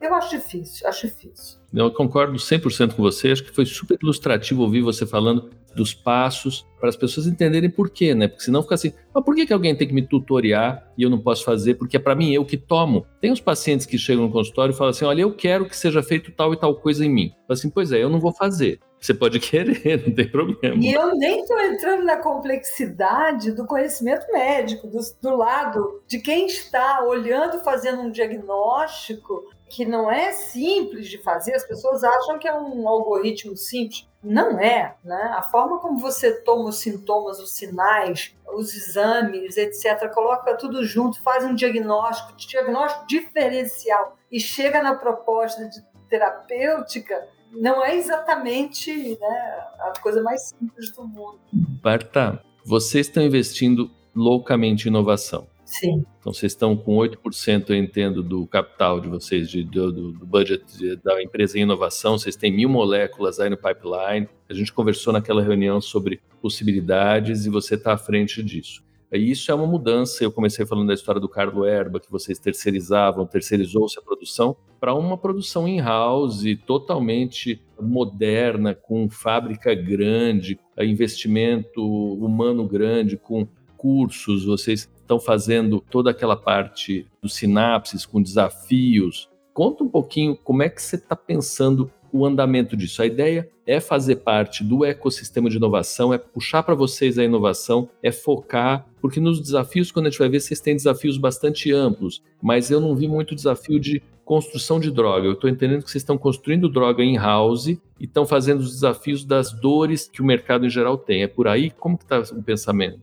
Eu 0.00 0.14
acho 0.14 0.30
difícil, 0.30 0.86
acho 0.86 1.06
difícil. 1.06 1.58
Eu 1.72 1.90
concordo 1.90 2.34
100% 2.34 2.94
com 2.94 3.02
você, 3.02 3.32
acho 3.32 3.44
que 3.44 3.52
foi 3.52 3.66
super 3.66 3.98
ilustrativo 4.00 4.62
ouvir 4.62 4.82
você 4.82 5.06
falando 5.06 5.50
dos 5.74 5.92
passos 5.92 6.66
para 6.80 6.88
as 6.88 6.96
pessoas 6.96 7.26
entenderem 7.26 7.68
por 7.68 7.90
quê, 7.90 8.14
né? 8.14 8.28
Porque 8.28 8.44
senão 8.44 8.62
fica 8.62 8.74
assim, 8.74 8.92
mas 9.14 9.24
por 9.24 9.34
que, 9.34 9.46
que 9.46 9.52
alguém 9.52 9.76
tem 9.76 9.86
que 9.86 9.94
me 9.94 10.02
tutoriar 10.02 10.90
e 10.96 11.02
eu 11.02 11.10
não 11.10 11.18
posso 11.18 11.44
fazer? 11.44 11.74
Porque 11.74 11.96
é 11.96 12.00
para 12.00 12.14
mim 12.14 12.32
eu 12.32 12.44
que 12.44 12.56
tomo. 12.56 13.06
Tem 13.20 13.30
uns 13.30 13.40
pacientes 13.40 13.84
que 13.84 13.98
chegam 13.98 14.24
no 14.24 14.32
consultório 14.32 14.72
e 14.72 14.76
falam 14.76 14.90
assim: 14.90 15.04
olha, 15.04 15.22
eu 15.22 15.34
quero 15.34 15.66
que 15.66 15.76
seja 15.76 16.02
feito 16.02 16.32
tal 16.32 16.52
e 16.54 16.56
tal 16.56 16.74
coisa 16.74 17.04
em 17.04 17.10
mim. 17.10 17.32
Eu 17.48 17.52
assim, 17.52 17.68
pois 17.68 17.92
é, 17.92 18.02
eu 18.02 18.08
não 18.08 18.20
vou 18.20 18.32
fazer. 18.32 18.80
Você 18.98 19.12
pode 19.12 19.38
querer, 19.40 20.02
não 20.06 20.14
tem 20.14 20.28
problema. 20.28 20.76
E 20.82 20.92
eu 20.92 21.14
nem 21.16 21.40
estou 21.40 21.60
entrando 21.60 22.04
na 22.04 22.16
complexidade 22.16 23.52
do 23.52 23.66
conhecimento 23.66 24.26
médico, 24.32 24.88
do, 24.88 24.98
do 25.20 25.36
lado 25.36 26.02
de 26.06 26.18
quem 26.18 26.46
está 26.46 27.04
olhando, 27.04 27.62
fazendo 27.62 28.00
um 28.00 28.10
diagnóstico 28.10 29.44
que 29.68 29.84
não 29.84 30.10
é 30.10 30.32
simples 30.32 31.08
de 31.08 31.18
fazer. 31.18 31.54
As 31.54 31.66
pessoas 31.66 32.04
acham 32.04 32.38
que 32.38 32.46
é 32.46 32.54
um 32.54 32.88
algoritmo 32.88 33.56
simples. 33.56 34.08
Não 34.22 34.58
é, 34.58 34.94
né? 35.04 35.34
A 35.36 35.42
forma 35.42 35.78
como 35.78 35.98
você 35.98 36.32
toma 36.42 36.68
os 36.68 36.78
sintomas, 36.78 37.38
os 37.38 37.52
sinais, 37.52 38.34
os 38.54 38.74
exames, 38.74 39.56
etc., 39.56 40.12
coloca 40.12 40.56
tudo 40.56 40.84
junto, 40.84 41.22
faz 41.22 41.44
um 41.44 41.54
diagnóstico, 41.54 42.36
diagnóstico 42.36 43.06
diferencial 43.06 44.16
e 44.30 44.40
chega 44.40 44.82
na 44.82 44.94
proposta 44.94 45.68
de 45.68 45.80
terapêutica, 46.08 47.28
não 47.52 47.84
é 47.84 47.96
exatamente 47.96 49.18
né, 49.20 49.64
a 49.80 49.92
coisa 50.00 50.22
mais 50.22 50.48
simples 50.48 50.90
do 50.92 51.06
mundo. 51.06 51.38
Barta, 51.52 52.42
vocês 52.64 53.06
estão 53.06 53.22
investindo 53.22 53.90
loucamente 54.14 54.86
em 54.86 54.90
inovação. 54.90 55.46
Sim. 55.66 56.04
Então 56.20 56.32
vocês 56.32 56.52
estão 56.52 56.76
com 56.76 56.96
8%, 56.96 57.70
eu 57.70 57.76
entendo, 57.76 58.22
do 58.22 58.46
capital 58.46 59.00
de 59.00 59.08
vocês, 59.08 59.50
de, 59.50 59.64
do, 59.64 60.12
do 60.12 60.24
budget 60.24 60.64
de, 60.78 60.96
da 60.96 61.20
empresa 61.20 61.58
em 61.58 61.62
inovação, 61.62 62.16
vocês 62.16 62.36
têm 62.36 62.52
mil 62.52 62.68
moléculas 62.68 63.40
aí 63.40 63.50
no 63.50 63.56
pipeline. 63.56 64.28
A 64.48 64.54
gente 64.54 64.72
conversou 64.72 65.12
naquela 65.12 65.42
reunião 65.42 65.80
sobre 65.80 66.20
possibilidades 66.40 67.46
e 67.46 67.50
você 67.50 67.74
está 67.74 67.94
à 67.94 67.98
frente 67.98 68.44
disso. 68.44 68.86
E 69.12 69.30
isso 69.30 69.50
é 69.50 69.54
uma 69.54 69.66
mudança. 69.66 70.22
Eu 70.22 70.30
comecei 70.30 70.64
falando 70.64 70.88
da 70.88 70.94
história 70.94 71.20
do 71.20 71.28
Carlo 71.28 71.64
Erba, 71.64 71.98
que 71.98 72.10
vocês 72.10 72.38
terceirizavam, 72.38 73.26
terceirizou-se 73.26 73.98
a 73.98 74.02
produção, 74.02 74.56
para 74.78 74.94
uma 74.94 75.18
produção 75.18 75.66
in-house 75.66 76.44
totalmente 76.64 77.60
moderna, 77.80 78.74
com 78.74 79.08
fábrica 79.08 79.74
grande, 79.74 80.58
investimento 80.78 81.82
humano 81.82 82.66
grande, 82.68 83.16
com 83.16 83.48
cursos. 83.76 84.44
Vocês 84.44 84.88
estão 85.06 85.20
fazendo 85.20 85.82
toda 85.88 86.10
aquela 86.10 86.36
parte 86.36 87.06
dos 87.22 87.34
sinapses 87.34 88.04
com 88.04 88.20
desafios. 88.20 89.30
Conta 89.54 89.84
um 89.84 89.88
pouquinho 89.88 90.36
como 90.36 90.62
é 90.62 90.68
que 90.68 90.82
você 90.82 90.96
está 90.96 91.16
pensando 91.16 91.90
o 92.12 92.26
andamento 92.26 92.76
disso. 92.76 93.02
A 93.02 93.06
ideia 93.06 93.48
é 93.66 93.80
fazer 93.80 94.16
parte 94.16 94.62
do 94.62 94.84
ecossistema 94.84 95.48
de 95.48 95.56
inovação, 95.56 96.12
é 96.12 96.18
puxar 96.18 96.62
para 96.62 96.74
vocês 96.74 97.18
a 97.18 97.24
inovação, 97.24 97.88
é 98.02 98.12
focar, 98.12 98.86
porque 99.00 99.20
nos 99.20 99.40
desafios, 99.40 99.90
quando 99.90 100.06
a 100.06 100.10
gente 100.10 100.18
vai 100.18 100.28
ver, 100.28 100.40
vocês 100.40 100.60
têm 100.60 100.76
desafios 100.76 101.18
bastante 101.18 101.72
amplos, 101.72 102.22
mas 102.42 102.70
eu 102.70 102.80
não 102.80 102.94
vi 102.94 103.08
muito 103.08 103.34
desafio 103.34 103.78
de 103.78 104.02
construção 104.24 104.80
de 104.80 104.90
droga. 104.90 105.26
Eu 105.26 105.34
estou 105.34 105.48
entendendo 105.48 105.82
que 105.82 105.90
vocês 105.90 106.02
estão 106.02 106.18
construindo 106.18 106.68
droga 106.68 107.02
in-house 107.02 107.68
e 107.68 107.80
estão 108.00 108.26
fazendo 108.26 108.60
os 108.60 108.72
desafios 108.72 109.24
das 109.24 109.52
dores 109.52 110.08
que 110.08 110.20
o 110.20 110.24
mercado 110.24 110.66
em 110.66 110.70
geral 110.70 110.98
tem. 110.98 111.22
É 111.22 111.28
por 111.28 111.46
aí? 111.46 111.70
Como 111.70 111.94
está 111.94 112.18
o 112.18 112.42
pensamento? 112.42 113.00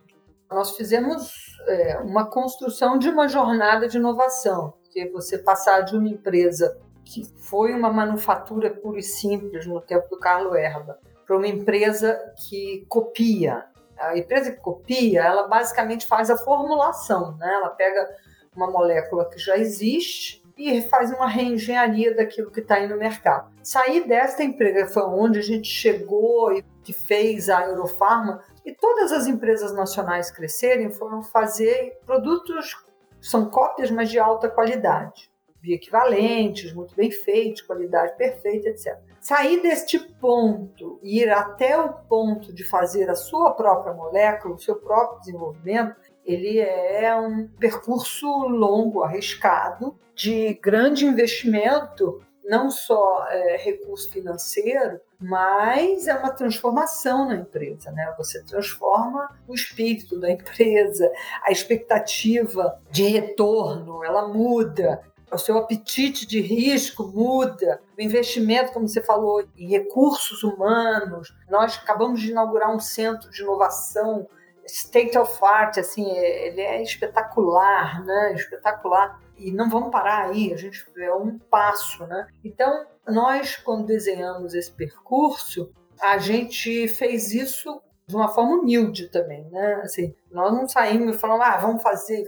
Nós 0.51 0.75
fizemos 0.75 1.42
é, 1.67 1.97
uma 1.99 2.25
construção 2.25 2.97
de 2.97 3.09
uma 3.09 3.27
jornada 3.27 3.87
de 3.87 3.97
inovação, 3.97 4.73
que 4.91 5.01
é 5.01 5.09
você 5.09 5.37
passar 5.37 5.81
de 5.81 5.95
uma 5.95 6.07
empresa 6.07 6.77
que 7.03 7.25
foi 7.37 7.73
uma 7.73 7.91
manufatura 7.91 8.69
pura 8.69 8.99
e 8.99 9.03
simples 9.03 9.65
no 9.65 9.81
tempo 9.81 10.09
do 10.09 10.17
Carlo 10.17 10.55
Erba, 10.55 10.97
para 11.25 11.37
uma 11.37 11.47
empresa 11.47 12.19
que 12.37 12.85
copia. 12.87 13.65
A 13.97 14.17
empresa 14.17 14.51
que 14.51 14.59
copia, 14.59 15.21
ela 15.23 15.47
basicamente 15.47 16.05
faz 16.05 16.29
a 16.29 16.37
formulação, 16.37 17.37
né? 17.37 17.53
Ela 17.53 17.69
pega 17.69 18.09
uma 18.55 18.69
molécula 18.69 19.29
que 19.29 19.37
já 19.37 19.57
existe 19.57 20.43
e 20.57 20.81
faz 20.81 21.11
uma 21.11 21.27
reengenharia 21.27 22.15
daquilo 22.15 22.51
que 22.51 22.59
está 22.59 22.75
aí 22.75 22.87
no 22.87 22.97
mercado. 22.97 23.51
Sair 23.63 24.07
desta 24.07 24.43
empresa 24.43 24.93
foi 24.93 25.03
onde 25.03 25.39
a 25.39 25.41
gente 25.41 25.67
chegou 25.67 26.53
e 26.53 26.63
que 26.83 26.93
fez 26.93 27.49
a 27.49 27.65
Eurofarma 27.65 28.43
e 28.65 28.73
todas 28.73 29.11
as 29.11 29.27
empresas 29.27 29.73
nacionais 29.73 30.31
crescerem 30.31 30.89
foram 30.91 31.21
fazer 31.21 31.97
produtos 32.05 32.75
são 33.21 33.49
cópias, 33.49 33.89
mas 33.89 34.09
de 34.09 34.19
alta 34.19 34.49
qualidade 34.49 35.31
bioequivalentes, 35.63 36.73
muito 36.73 36.93
bem 36.93 37.09
feitos, 37.09 37.61
qualidade 37.61 38.17
perfeita, 38.17 38.67
etc. 38.67 38.99
Sair 39.21 39.61
deste 39.61 39.97
ponto 39.97 40.99
e 41.01 41.21
ir 41.21 41.31
até 41.31 41.79
o 41.79 41.93
ponto 41.93 42.51
de 42.53 42.65
fazer 42.65 43.09
a 43.09 43.15
sua 43.15 43.51
própria 43.51 43.93
molécula, 43.93 44.55
o 44.55 44.59
seu 44.59 44.75
próprio 44.75 45.21
desenvolvimento, 45.21 45.95
ele 46.25 46.59
é 46.59 47.15
um 47.15 47.47
percurso 47.47 48.27
longo, 48.27 49.03
arriscado, 49.03 49.97
de 50.13 50.53
grande 50.55 51.05
investimento, 51.05 52.21
não 52.43 52.69
só 52.69 53.25
é, 53.29 53.57
recurso 53.57 54.11
financeiro, 54.11 54.99
mas 55.19 56.07
é 56.07 56.15
uma 56.15 56.31
transformação 56.31 57.27
na 57.27 57.35
empresa, 57.35 57.91
né? 57.91 58.13
Você 58.17 58.43
transforma 58.43 59.29
o 59.47 59.53
espírito 59.53 60.19
da 60.19 60.29
empresa, 60.29 61.09
a 61.43 61.51
expectativa 61.51 62.79
de 62.91 63.03
retorno, 63.03 64.03
ela 64.03 64.27
muda 64.27 65.01
o 65.33 65.37
seu 65.37 65.57
apetite 65.57 66.27
de 66.27 66.39
risco 66.39 67.07
muda, 67.07 67.81
o 67.97 68.01
investimento, 68.01 68.71
como 68.71 68.87
você 68.87 69.01
falou, 69.01 69.43
em 69.57 69.67
recursos 69.67 70.43
humanos. 70.43 71.35
Nós 71.49 71.79
acabamos 71.81 72.21
de 72.21 72.31
inaugurar 72.31 72.73
um 72.73 72.79
centro 72.79 73.29
de 73.29 73.41
inovação 73.41 74.27
state 74.65 75.17
of 75.17 75.43
art, 75.43 75.77
assim, 75.77 76.09
ele 76.09 76.61
é 76.61 76.81
espetacular, 76.81 78.03
né? 78.05 78.33
Espetacular. 78.33 79.19
E 79.37 79.51
não 79.51 79.69
vamos 79.69 79.91
parar 79.91 80.29
aí, 80.29 80.53
a 80.53 80.57
gente 80.57 80.83
é 80.97 81.13
um 81.13 81.37
passo, 81.37 82.05
né? 82.05 82.27
Então, 82.43 82.85
nós, 83.07 83.55
quando 83.57 83.85
desenhamos 83.85 84.53
esse 84.53 84.71
percurso, 84.71 85.71
a 86.01 86.17
gente 86.17 86.87
fez 86.87 87.33
isso 87.33 87.81
de 88.07 88.15
uma 88.15 88.27
forma 88.27 88.57
humilde 88.57 89.09
também, 89.09 89.43
né? 89.49 89.81
Assim, 89.83 90.13
nós 90.31 90.53
não 90.53 90.67
saímos 90.67 91.19
falando, 91.19 91.43
ah, 91.43 91.57
vamos 91.57 91.81
fazer. 91.81 92.27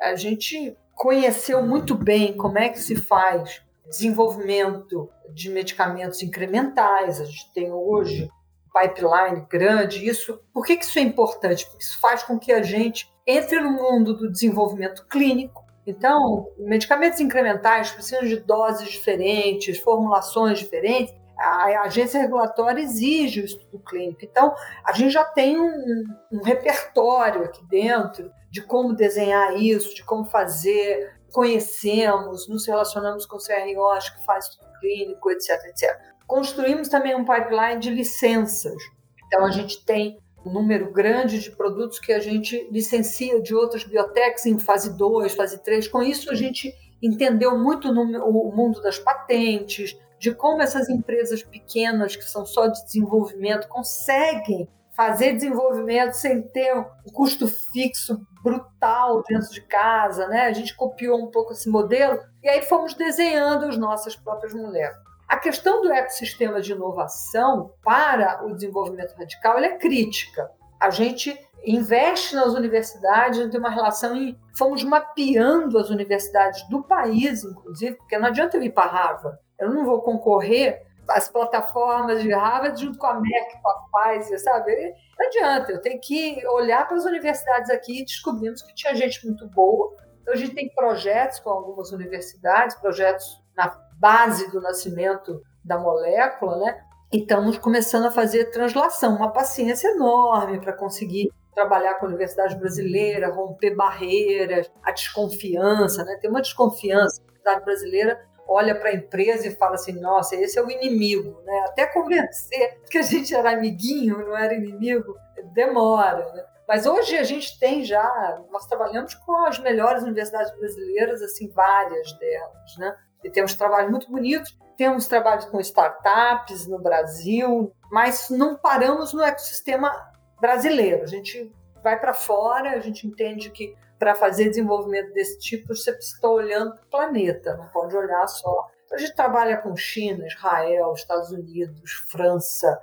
A 0.00 0.14
gente 0.14 0.76
conheceu 0.94 1.62
muito 1.62 1.94
bem 1.94 2.36
como 2.36 2.58
é 2.58 2.68
que 2.68 2.78
se 2.78 2.96
faz 2.96 3.62
desenvolvimento 3.88 5.08
de 5.30 5.50
medicamentos 5.50 6.22
incrementais. 6.22 7.20
A 7.20 7.24
gente 7.24 7.52
tem 7.52 7.70
hoje 7.70 8.30
pipeline 8.72 9.46
grande. 9.48 10.06
Isso, 10.06 10.40
por 10.52 10.64
que, 10.64 10.76
que 10.76 10.84
isso 10.84 10.98
é 10.98 11.02
importante? 11.02 11.66
Porque 11.66 11.84
isso 11.84 12.00
faz 12.00 12.22
com 12.22 12.38
que 12.38 12.52
a 12.52 12.62
gente 12.62 13.12
entre 13.26 13.60
no 13.60 13.70
mundo 13.70 14.16
do 14.16 14.30
desenvolvimento 14.30 15.06
clínico. 15.06 15.61
Então, 15.86 16.46
medicamentos 16.58 17.20
incrementais 17.20 17.90
precisam 17.90 18.24
de 18.24 18.36
doses 18.36 18.88
diferentes, 18.88 19.78
formulações 19.78 20.58
diferentes. 20.58 21.14
A 21.36 21.82
agência 21.82 22.20
regulatória 22.20 22.80
exige 22.80 23.40
o 23.40 23.44
estudo 23.44 23.80
clínico. 23.80 24.20
Então, 24.22 24.54
a 24.84 24.92
gente 24.92 25.10
já 25.10 25.24
tem 25.24 25.58
um, 25.58 26.04
um 26.30 26.42
repertório 26.42 27.44
aqui 27.44 27.64
dentro 27.66 28.30
de 28.48 28.62
como 28.62 28.94
desenhar 28.94 29.56
isso, 29.56 29.94
de 29.94 30.04
como 30.04 30.24
fazer, 30.24 31.16
conhecemos, 31.32 32.48
nos 32.48 32.66
relacionamos 32.66 33.26
com 33.26 33.38
CROs 33.38 34.08
que 34.10 34.24
faz 34.24 34.46
estudo 34.46 34.70
clínico, 34.78 35.30
etc, 35.32 35.64
etc. 35.64 35.98
Construímos 36.26 36.88
também 36.88 37.16
um 37.16 37.24
pipeline 37.24 37.80
de 37.80 37.90
licenças. 37.90 38.80
Então, 39.26 39.44
a 39.44 39.50
gente 39.50 39.84
tem 39.84 40.21
um 40.44 40.52
número 40.52 40.92
grande 40.92 41.38
de 41.38 41.50
produtos 41.50 41.98
que 41.98 42.12
a 42.12 42.20
gente 42.20 42.68
licencia 42.70 43.40
de 43.40 43.54
outras 43.54 43.84
biotecas 43.84 44.46
em 44.46 44.58
fase 44.58 44.96
2, 44.96 45.34
fase 45.34 45.62
3. 45.62 45.88
Com 45.88 46.02
isso, 46.02 46.30
a 46.30 46.34
gente 46.34 46.74
entendeu 47.00 47.58
muito 47.58 47.92
no, 47.92 48.02
o 48.24 48.54
mundo 48.54 48.80
das 48.80 48.98
patentes, 48.98 49.98
de 50.18 50.32
como 50.32 50.62
essas 50.62 50.88
empresas 50.88 51.42
pequenas, 51.42 52.14
que 52.14 52.24
são 52.24 52.46
só 52.46 52.68
de 52.68 52.84
desenvolvimento, 52.84 53.68
conseguem 53.68 54.68
fazer 54.96 55.32
desenvolvimento 55.32 56.12
sem 56.12 56.42
ter 56.42 56.74
um 56.76 57.12
custo 57.12 57.48
fixo 57.48 58.24
brutal 58.42 59.22
dentro 59.28 59.50
de 59.50 59.62
casa, 59.62 60.28
né? 60.28 60.42
A 60.42 60.52
gente 60.52 60.76
copiou 60.76 61.18
um 61.18 61.30
pouco 61.30 61.52
esse 61.52 61.68
modelo 61.68 62.20
e 62.42 62.48
aí 62.48 62.62
fomos 62.62 62.94
desenhando 62.94 63.66
as 63.66 63.76
nossas 63.76 64.14
próprias 64.14 64.52
mulheres. 64.52 64.96
A 65.32 65.38
questão 65.38 65.80
do 65.80 65.90
ecossistema 65.90 66.60
de 66.60 66.72
inovação 66.72 67.72
para 67.82 68.44
o 68.44 68.54
desenvolvimento 68.54 69.14
radical 69.14 69.56
é 69.60 69.78
crítica. 69.78 70.52
A 70.78 70.90
gente 70.90 71.34
investe 71.64 72.36
nas 72.36 72.52
universidades, 72.52 73.50
tem 73.50 73.58
uma 73.58 73.70
relação 73.70 74.14
e 74.14 74.38
fomos 74.58 74.84
mapeando 74.84 75.78
as 75.78 75.88
universidades 75.88 76.68
do 76.68 76.82
país, 76.82 77.44
inclusive, 77.44 77.96
porque 77.96 78.18
não 78.18 78.28
adianta 78.28 78.58
eu 78.58 78.62
ir 78.62 78.74
para 78.74 78.90
Harvard. 78.90 79.38
Eu 79.58 79.70
não 79.70 79.86
vou 79.86 80.02
concorrer 80.02 80.82
as 81.08 81.30
plataformas 81.30 82.20
de 82.20 82.30
Harvard 82.30 82.78
junto 82.78 82.98
com 82.98 83.06
a 83.06 83.18
Merck, 83.18 83.58
com 83.62 83.70
a 83.70 84.12
Pfizer, 84.12 84.38
sabe? 84.38 84.94
Não 85.18 85.26
adianta, 85.28 85.72
eu 85.72 85.80
tenho 85.80 85.98
que 85.98 86.46
olhar 86.48 86.86
para 86.86 86.98
as 86.98 87.06
universidades 87.06 87.70
aqui 87.70 88.02
e 88.02 88.04
descobrimos 88.04 88.60
que 88.60 88.74
tinha 88.74 88.94
gente 88.94 89.24
muito 89.26 89.48
boa. 89.48 89.96
Então, 90.20 90.34
a 90.34 90.36
gente 90.36 90.54
tem 90.54 90.68
projetos 90.74 91.40
com 91.40 91.48
algumas 91.48 91.90
universidades, 91.90 92.76
projetos 92.76 93.42
na 93.56 93.70
base 94.02 94.50
do 94.50 94.60
nascimento 94.60 95.40
da 95.64 95.78
molécula, 95.78 96.58
né? 96.58 96.84
E 97.12 97.18
estamos 97.18 97.56
começando 97.56 98.06
a 98.06 98.10
fazer 98.10 98.46
translação, 98.46 99.14
uma 99.14 99.32
paciência 99.32 99.86
enorme 99.92 100.60
para 100.60 100.72
conseguir 100.72 101.30
trabalhar 101.54 101.94
com 101.94 102.06
a 102.06 102.08
universidade 102.08 102.56
brasileira, 102.56 103.32
romper 103.32 103.76
barreiras, 103.76 104.68
a 104.82 104.90
desconfiança, 104.90 106.04
né? 106.04 106.18
Tem 106.20 106.28
uma 106.28 106.42
desconfiança. 106.42 107.20
A 107.20 107.24
universidade 107.24 107.64
brasileira 107.64 108.26
olha 108.48 108.74
para 108.74 108.88
a 108.88 108.94
empresa 108.94 109.46
e 109.46 109.54
fala 109.54 109.76
assim: 109.76 109.92
nossa, 110.00 110.34
esse 110.34 110.58
é 110.58 110.62
o 110.64 110.70
inimigo, 110.70 111.40
né? 111.44 111.66
Até 111.68 111.86
convencer 111.86 112.80
que 112.90 112.98
a 112.98 113.02
gente 113.02 113.32
era 113.32 113.52
amiguinho, 113.52 114.18
não 114.18 114.36
era 114.36 114.54
inimigo, 114.54 115.14
demora, 115.54 116.28
né? 116.32 116.44
Mas 116.66 116.86
hoje 116.86 117.16
a 117.16 117.22
gente 117.22 117.56
tem 117.60 117.84
já, 117.84 118.40
nós 118.50 118.66
trabalhamos 118.66 119.14
com 119.14 119.44
as 119.44 119.60
melhores 119.60 120.02
universidades 120.02 120.50
brasileiras, 120.56 121.22
assim, 121.22 121.48
várias 121.52 122.12
delas, 122.18 122.76
né? 122.78 122.96
E 123.24 123.30
temos 123.30 123.54
trabalhos 123.54 123.90
muito 123.90 124.10
bonitos, 124.10 124.56
temos 124.76 125.06
trabalhos 125.06 125.44
com 125.44 125.60
startups 125.60 126.66
no 126.66 126.78
Brasil, 126.78 127.72
mas 127.90 128.28
não 128.30 128.56
paramos 128.56 129.12
no 129.12 129.22
ecossistema 129.22 129.92
brasileiro. 130.40 131.02
A 131.02 131.06
gente 131.06 131.52
vai 131.82 131.98
para 131.98 132.14
fora, 132.14 132.70
a 132.70 132.80
gente 132.80 133.06
entende 133.06 133.50
que 133.50 133.76
para 133.98 134.14
fazer 134.14 134.48
desenvolvimento 134.48 135.12
desse 135.12 135.38
tipo, 135.38 135.74
você 135.74 135.92
precisa 135.92 136.16
estar 136.16 136.28
olhando 136.28 136.74
para 136.74 136.82
o 136.82 136.90
planeta, 136.90 137.56
não 137.56 137.68
pode 137.68 137.96
olhar 137.96 138.26
só. 138.26 138.68
A 138.92 138.98
gente 138.98 139.14
trabalha 139.14 139.56
com 139.58 139.76
China, 139.76 140.26
Israel, 140.26 140.92
Estados 140.94 141.30
Unidos, 141.30 141.92
França. 142.10 142.80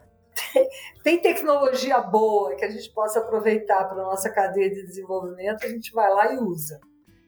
Tem, 0.53 0.69
tem 1.03 1.21
tecnologia 1.21 1.99
boa 1.99 2.55
que 2.55 2.63
a 2.63 2.69
gente 2.69 2.89
possa 2.91 3.19
aproveitar 3.19 3.83
para 3.89 4.01
a 4.01 4.05
nossa 4.05 4.29
cadeia 4.29 4.69
de 4.69 4.85
desenvolvimento, 4.85 5.65
a 5.65 5.67
gente 5.67 5.91
vai 5.91 6.09
lá 6.09 6.33
e 6.33 6.37
usa. 6.37 6.79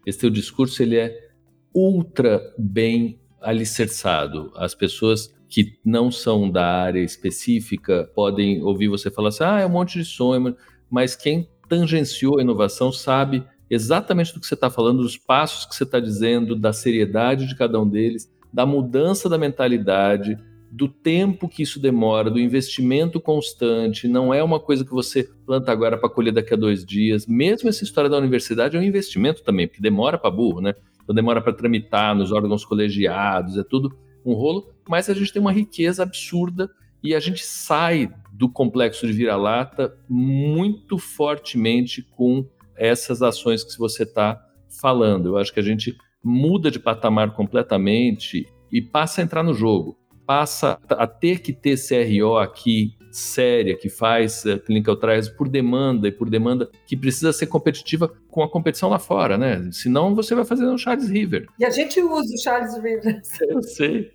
Esse 0.05 0.19
teu 0.19 0.29
discurso 0.29 0.81
ele 0.81 0.97
é 0.97 1.30
ultra 1.73 2.53
bem 2.57 3.19
alicerçado. 3.41 4.51
As 4.55 4.75
pessoas 4.75 5.33
que 5.49 5.77
não 5.83 6.09
são 6.09 6.49
da 6.49 6.65
área 6.65 7.01
específica 7.01 8.09
podem 8.15 8.63
ouvir 8.63 8.87
você 8.87 9.11
falar 9.11 9.29
assim: 9.29 9.43
ah, 9.43 9.59
é 9.59 9.65
um 9.65 9.69
monte 9.69 9.99
de 9.99 10.05
sonho, 10.05 10.55
mas 10.89 11.15
quem 11.15 11.49
tangenciou 11.67 12.39
a 12.39 12.41
inovação 12.41 12.91
sabe 12.91 13.43
exatamente 13.69 14.33
do 14.33 14.39
que 14.39 14.47
você 14.47 14.53
está 14.53 14.69
falando, 14.69 15.03
dos 15.03 15.17
passos 15.17 15.65
que 15.65 15.75
você 15.75 15.83
está 15.83 15.99
dizendo, 15.99 16.55
da 16.55 16.73
seriedade 16.73 17.47
de 17.47 17.55
cada 17.55 17.79
um 17.79 17.87
deles, 17.87 18.29
da 18.51 18.65
mudança 18.65 19.29
da 19.29 19.37
mentalidade, 19.37 20.37
do 20.69 20.87
tempo 20.87 21.49
que 21.49 21.63
isso 21.63 21.79
demora, 21.79 22.29
do 22.29 22.39
investimento 22.39 23.19
constante. 23.19 24.07
Não 24.07 24.33
é 24.33 24.41
uma 24.41 24.59
coisa 24.59 24.85
que 24.85 24.91
você 24.91 25.23
planta 25.45 25.71
agora 25.71 25.97
para 25.97 26.09
colher 26.09 26.33
daqui 26.33 26.53
a 26.53 26.57
dois 26.57 26.85
dias. 26.85 27.25
Mesmo 27.27 27.67
essa 27.67 27.83
história 27.83 28.09
da 28.09 28.17
universidade 28.17 28.77
é 28.77 28.79
um 28.79 28.83
investimento 28.83 29.43
também, 29.43 29.67
porque 29.67 29.81
demora 29.81 30.17
para 30.17 30.31
burro, 30.31 30.61
né? 30.61 30.73
Então 31.03 31.15
demora 31.15 31.41
para 31.41 31.53
tramitar 31.53 32.15
nos 32.15 32.31
órgãos 32.31 32.65
colegiados, 32.65 33.57
é 33.57 33.63
tudo 33.63 33.97
um 34.25 34.33
rolo. 34.33 34.73
Mas 34.87 35.09
a 35.09 35.13
gente 35.13 35.33
tem 35.33 35.41
uma 35.41 35.51
riqueza 35.51 36.03
absurda 36.03 36.69
e 37.03 37.15
a 37.15 37.19
gente 37.19 37.43
sai 37.43 38.09
do 38.31 38.47
complexo 38.47 39.07
de 39.07 39.13
vira-lata 39.13 39.97
muito 40.07 40.97
fortemente 40.97 42.01
com 42.01 42.45
essas 42.75 43.21
ações 43.21 43.63
que 43.63 43.77
você 43.77 44.03
está 44.03 44.43
falando. 44.79 45.29
Eu 45.29 45.37
acho 45.37 45.53
que 45.53 45.59
a 45.59 45.63
gente 45.63 45.95
muda 46.23 46.69
de 46.69 46.79
patamar 46.79 47.33
completamente 47.33 48.47
e 48.71 48.81
passa 48.81 49.21
a 49.21 49.23
entrar 49.23 49.43
no 49.43 49.53
jogo, 49.53 49.97
passa 50.31 50.79
a 50.87 51.05
ter 51.05 51.41
que 51.41 51.51
ter 51.51 51.75
CRO 51.75 52.37
aqui 52.37 52.95
séria 53.11 53.75
que 53.75 53.89
faz 53.89 54.45
uh, 54.45 54.57
clinical 54.59 54.95
trials 54.95 55.27
por 55.27 55.49
demanda 55.49 56.07
e 56.07 56.11
por 56.11 56.29
demanda 56.29 56.69
que 56.87 56.95
precisa 56.95 57.33
ser 57.33 57.47
competitiva 57.47 58.07
com 58.29 58.41
a 58.41 58.49
competição 58.49 58.87
lá 58.87 58.97
fora, 58.97 59.37
né? 59.37 59.67
Senão 59.73 60.15
você 60.15 60.33
vai 60.33 60.45
fazer 60.45 60.65
um 60.65 60.77
Charles 60.77 61.09
River. 61.09 61.47
E 61.59 61.65
a 61.65 61.69
gente 61.69 61.99
usa 62.01 62.33
o 62.33 62.41
Charles 62.41 62.77
River. 62.81 63.21
Eu 63.49 63.61
sei. 63.61 64.13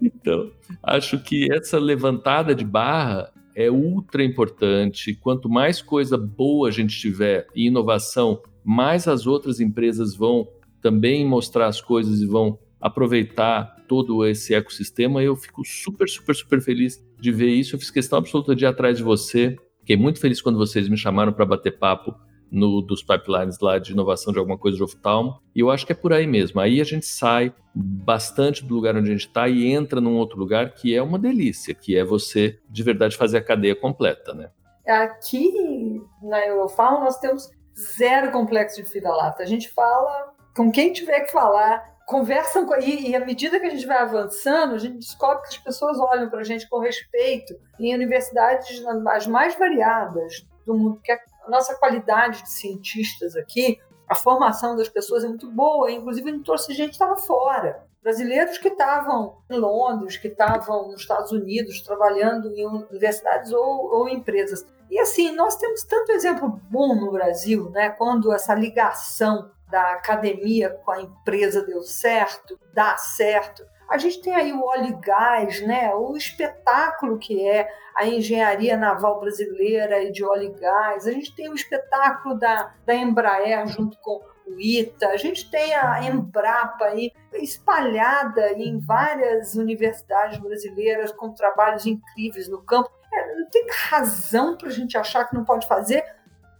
então, 0.00 0.52
acho 0.84 1.18
que 1.18 1.52
essa 1.52 1.80
levantada 1.80 2.54
de 2.54 2.64
barra 2.64 3.32
é 3.56 3.68
ultra 3.68 4.22
importante. 4.22 5.16
Quanto 5.16 5.48
mais 5.48 5.82
coisa 5.82 6.16
boa 6.16 6.68
a 6.68 6.70
gente 6.70 6.96
tiver 6.96 7.48
e 7.56 7.66
inovação, 7.66 8.40
mais 8.62 9.08
as 9.08 9.26
outras 9.26 9.58
empresas 9.58 10.14
vão 10.14 10.46
também 10.80 11.26
mostrar 11.26 11.66
as 11.66 11.80
coisas 11.80 12.20
e 12.20 12.26
vão 12.26 12.56
aproveitar 12.80 13.77
todo 13.88 14.24
esse 14.26 14.54
ecossistema. 14.54 15.22
Eu 15.22 15.34
fico 15.34 15.64
super, 15.64 16.08
super, 16.08 16.34
super 16.34 16.60
feliz 16.60 17.02
de 17.18 17.32
ver 17.32 17.48
isso. 17.48 17.74
Eu 17.74 17.80
fiz 17.80 17.90
questão 17.90 18.18
absoluta 18.18 18.54
de 18.54 18.64
ir 18.64 18.68
atrás 18.68 18.98
de 18.98 19.02
você. 19.02 19.56
Fiquei 19.80 19.96
muito 19.96 20.20
feliz 20.20 20.40
quando 20.40 20.58
vocês 20.58 20.88
me 20.88 20.96
chamaram 20.96 21.32
para 21.32 21.46
bater 21.46 21.78
papo 21.78 22.14
no, 22.50 22.80
dos 22.80 23.02
pipelines 23.02 23.58
lá 23.60 23.78
de 23.78 23.92
inovação 23.92 24.32
de 24.32 24.38
alguma 24.38 24.58
coisa 24.58 24.76
de 24.76 24.82
oftalmo. 24.82 25.40
E 25.54 25.60
eu 25.60 25.70
acho 25.70 25.86
que 25.86 25.92
é 25.92 25.94
por 25.94 26.12
aí 26.12 26.26
mesmo. 26.26 26.60
Aí 26.60 26.80
a 26.80 26.84
gente 26.84 27.06
sai 27.06 27.52
bastante 27.74 28.64
do 28.64 28.74
lugar 28.74 28.96
onde 28.96 29.08
a 29.08 29.12
gente 29.12 29.26
está 29.26 29.48
e 29.48 29.66
entra 29.66 30.00
num 30.00 30.16
outro 30.16 30.38
lugar 30.38 30.74
que 30.74 30.94
é 30.94 31.02
uma 31.02 31.18
delícia, 31.18 31.74
que 31.74 31.96
é 31.96 32.04
você 32.04 32.58
de 32.68 32.82
verdade 32.82 33.16
fazer 33.16 33.38
a 33.38 33.44
cadeia 33.44 33.74
completa, 33.74 34.34
né? 34.34 34.50
Aqui 34.86 35.52
na 36.22 36.46
Eurofal 36.46 37.00
nós 37.00 37.18
temos 37.18 37.50
zero 37.96 38.32
complexo 38.32 38.82
de 38.82 38.88
fida-lata. 38.88 39.42
A 39.42 39.46
gente 39.46 39.68
fala 39.68 40.32
com 40.56 40.72
quem 40.72 40.92
tiver 40.92 41.20
que 41.20 41.30
falar, 41.30 41.97
conversam 42.08 42.64
com, 42.64 42.74
e, 42.76 43.10
e 43.10 43.14
à 43.14 43.20
medida 43.20 43.60
que 43.60 43.66
a 43.66 43.70
gente 43.70 43.86
vai 43.86 43.98
avançando, 43.98 44.74
a 44.74 44.78
gente 44.78 44.96
descobre 44.96 45.42
que 45.42 45.48
as 45.48 45.58
pessoas 45.58 45.98
olham 46.00 46.30
para 46.30 46.40
a 46.40 46.44
gente 46.44 46.66
com 46.66 46.78
respeito 46.78 47.54
em 47.78 47.94
universidades 47.94 48.82
as 49.08 49.26
mais 49.26 49.54
variadas 49.58 50.46
do 50.64 50.74
mundo, 50.74 50.94
porque 50.94 51.12
a 51.12 51.50
nossa 51.50 51.76
qualidade 51.76 52.42
de 52.42 52.50
cientistas 52.50 53.36
aqui, 53.36 53.78
a 54.08 54.14
formação 54.14 54.74
das 54.74 54.88
pessoas 54.88 55.22
é 55.22 55.28
muito 55.28 55.50
boa, 55.50 55.92
inclusive 55.92 56.32
não 56.32 56.42
trouxe 56.42 56.72
gente 56.72 56.88
que 56.88 56.94
estava 56.94 57.18
fora. 57.18 57.86
Brasileiros 58.02 58.56
que 58.56 58.68
estavam 58.68 59.36
em 59.50 59.58
Londres, 59.58 60.16
que 60.16 60.28
estavam 60.28 60.88
nos 60.88 61.02
Estados 61.02 61.30
Unidos, 61.30 61.82
trabalhando 61.82 62.50
em 62.56 62.64
universidades 62.64 63.52
ou, 63.52 63.92
ou 63.92 64.08
empresas. 64.08 64.66
E 64.90 64.98
assim, 64.98 65.36
nós 65.36 65.56
temos 65.56 65.82
tanto 65.82 66.12
exemplo 66.12 66.58
bom 66.70 66.94
no 66.94 67.12
Brasil, 67.12 67.68
né? 67.68 67.90
Quando 67.90 68.32
essa 68.32 68.54
ligação 68.54 69.50
da 69.70 69.92
academia 69.92 70.70
com 70.70 70.90
a 70.90 71.00
empresa 71.00 71.64
deu 71.64 71.82
certo, 71.82 72.58
dá 72.72 72.96
certo. 72.96 73.64
A 73.88 73.96
gente 73.96 74.20
tem 74.20 74.34
aí 74.34 74.52
o 74.52 74.64
óleo 74.64 74.88
e 74.88 75.00
gás, 75.00 75.66
né? 75.66 75.94
o 75.94 76.14
espetáculo 76.14 77.18
que 77.18 77.48
é 77.48 77.68
a 77.96 78.06
engenharia 78.06 78.76
naval 78.76 79.18
brasileira 79.18 80.02
e 80.02 80.12
de 80.12 80.22
óleo 80.22 80.54
e 80.54 80.60
gás. 80.60 81.06
A 81.06 81.12
gente 81.12 81.34
tem 81.34 81.48
o 81.48 81.54
espetáculo 81.54 82.38
da, 82.38 82.74
da 82.84 82.94
Embraer 82.94 83.66
junto 83.66 83.98
com 83.98 84.20
o 84.46 84.60
ITA. 84.60 85.08
A 85.08 85.16
gente 85.16 85.50
tem 85.50 85.74
a 85.74 86.04
Embrapa 86.04 86.84
aí 86.84 87.12
espalhada 87.32 88.52
em 88.52 88.78
várias 88.78 89.54
universidades 89.54 90.38
brasileiras 90.38 91.10
com 91.12 91.32
trabalhos 91.32 91.86
incríveis 91.86 92.46
no 92.46 92.62
campo. 92.62 92.90
É, 93.12 93.36
não 93.36 93.48
tem 93.48 93.66
razão 93.70 94.56
para 94.56 94.68
a 94.68 94.72
gente 94.72 94.98
achar 94.98 95.24
que 95.24 95.34
não 95.34 95.44
pode 95.44 95.66
fazer 95.66 96.04